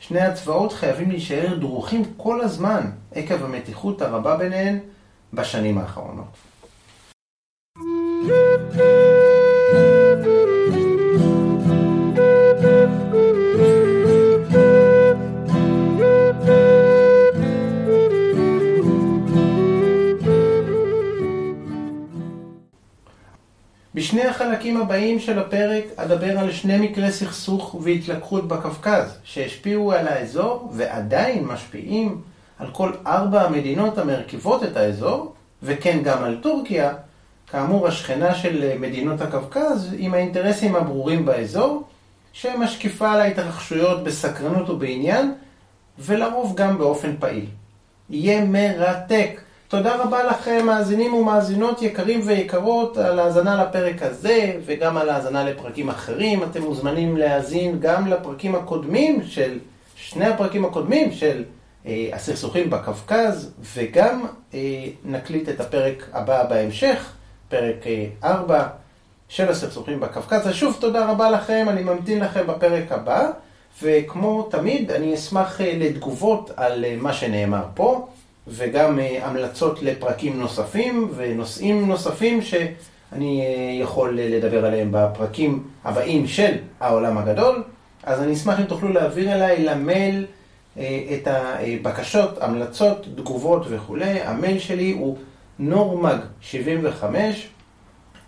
שני 0.00 0.20
הצבאות 0.20 0.72
חייבים 0.72 1.10
להישאר 1.10 1.54
דרוכים 1.54 2.02
כל 2.16 2.40
הזמן 2.40 2.90
עקב 3.14 3.44
המתיחות 3.44 4.02
הרבה 4.02 4.36
ביניהן 4.36 4.78
בשנים 5.34 5.78
האחרונות. 5.78 6.26
בשני 23.94 24.22
החלקים 24.22 24.76
הבאים 24.76 25.20
של 25.20 25.38
הפרק 25.38 25.84
אדבר 25.96 26.38
על 26.38 26.52
שני 26.52 26.88
מקרי 26.88 27.12
סכסוך 27.12 27.74
והתלקחות 27.82 28.48
בקווקז 28.48 29.18
שהשפיעו 29.24 29.92
על 29.92 30.08
האזור 30.08 30.70
ועדיין 30.72 31.44
משפיעים 31.44 32.20
על 32.64 32.70
כל 32.72 32.92
ארבע 33.06 33.42
המדינות 33.42 33.98
המרכיבות 33.98 34.62
את 34.62 34.76
האזור 34.76 35.34
וכן 35.62 35.98
גם 36.02 36.24
על 36.24 36.38
טורקיה, 36.42 36.92
כאמור 37.50 37.88
השכנה 37.88 38.34
של 38.34 38.78
מדינות 38.80 39.20
הקווקז 39.20 39.94
עם 39.98 40.14
האינטרסים 40.14 40.76
הברורים 40.76 41.24
באזור 41.24 41.82
שמשקיפה 42.32 43.12
על 43.12 43.20
ההתרחשויות 43.20 44.04
בסקרנות 44.04 44.70
ובעניין 44.70 45.34
ולרוב 45.98 46.54
גם 46.56 46.78
באופן 46.78 47.16
פעיל. 47.18 47.46
יהיה 48.10 48.44
מרתק. 48.44 49.40
תודה 49.68 49.96
רבה 49.96 50.24
לכם, 50.24 50.66
מאזינים 50.66 51.14
ומאזינות 51.14 51.82
יקרים 51.82 52.20
ויקרות, 52.24 52.96
על 52.96 53.18
האזנה 53.18 53.64
לפרק 53.64 54.02
הזה 54.02 54.52
וגם 54.66 54.96
על 54.96 55.08
האזנה 55.08 55.44
לפרקים 55.44 55.88
אחרים. 55.88 56.42
אתם 56.42 56.62
מוזמנים 56.62 57.16
להאזין 57.16 57.80
גם 57.80 58.06
לפרקים 58.06 58.54
הקודמים 58.54 59.22
של, 59.24 59.58
שני 59.96 60.26
הפרקים 60.26 60.64
הקודמים 60.64 61.12
של 61.12 61.36
אה, 61.38 61.53
הסכסוכים 62.12 62.70
בקווקז, 62.70 63.50
וגם 63.74 64.26
אה, 64.54 64.58
נקליט 65.04 65.48
את 65.48 65.60
הפרק 65.60 66.08
הבא 66.12 66.44
בהמשך, 66.44 67.12
פרק 67.48 67.86
אה, 67.86 68.06
4 68.24 68.66
של 69.28 69.48
הסכסוכים 69.48 70.00
בקווקז. 70.00 70.48
אז 70.48 70.54
שוב, 70.54 70.76
תודה 70.80 71.10
רבה 71.10 71.30
לכם, 71.30 71.66
אני 71.68 71.82
ממתין 71.82 72.20
לכם 72.20 72.46
בפרק 72.46 72.92
הבא, 72.92 73.30
וכמו 73.82 74.42
תמיד, 74.50 74.90
אני 74.90 75.14
אשמח 75.14 75.60
אה, 75.60 75.72
לתגובות 75.78 76.50
על 76.56 76.84
אה, 76.84 76.96
מה 76.98 77.12
שנאמר 77.12 77.64
פה. 77.74 78.08
וגם 78.48 78.98
אה, 78.98 79.26
המלצות 79.26 79.82
לפרקים 79.82 80.40
נוספים 80.40 81.10
ונושאים 81.16 81.88
נוספים 81.88 82.42
שאני 82.42 83.40
אה, 83.40 83.82
יכול 83.82 84.18
אה, 84.18 84.28
לדבר 84.28 84.66
עליהם 84.66 84.88
בפרקים 84.92 85.64
הבאים 85.84 86.26
של 86.26 86.54
העולם 86.80 87.18
הגדול. 87.18 87.62
אז 88.02 88.20
אני 88.20 88.32
אשמח 88.32 88.60
אם 88.60 88.64
תוכלו 88.64 88.92
להעביר 88.92 89.32
אליי 89.32 89.64
למייל 89.64 90.26
את 90.78 91.26
הבקשות, 91.26 92.42
המלצות, 92.42 93.06
תגובות 93.16 93.62
וכולי. 93.68 94.20
המייל 94.20 94.58
שלי 94.58 94.92
הוא 94.92 95.18
נורמג75, 95.60 97.04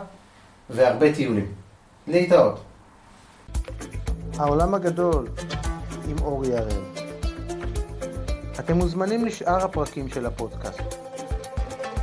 והרבה 0.70 1.14
טיולים. 1.14 1.52
להתראות. 2.06 2.60
העולם 4.36 4.74
הגדול 4.74 5.28
עם 6.08 6.16
אורי 6.22 6.56
הראל. 6.56 6.82
אתם 8.58 8.76
מוזמנים 8.76 9.24
לשאר 9.24 9.64
הפרקים 9.64 10.08
של 10.08 10.26
הפודקאסט. 10.26 10.80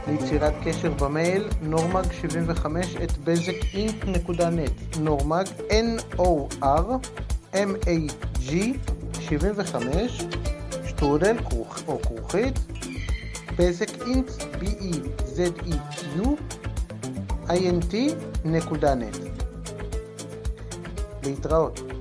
ליצירת 0.07 0.53
קשר 0.63 0.91
במייל 0.91 1.49
נורמג75 1.71 2.65
את 3.03 3.17
בזק.אינק.נט 3.23 4.97
נורמג 4.99 5.45
N-O-R-M-A-G 5.69 6.81
75 9.19 10.25
שטרודל 10.87 11.37
או 11.87 12.01
כרוכית 12.01 12.59
בזק 13.57 14.01
אינט 14.07 14.29
B-E-Z-E-U 14.61 16.27
int.net 17.47 19.24
להתראות 21.25 21.94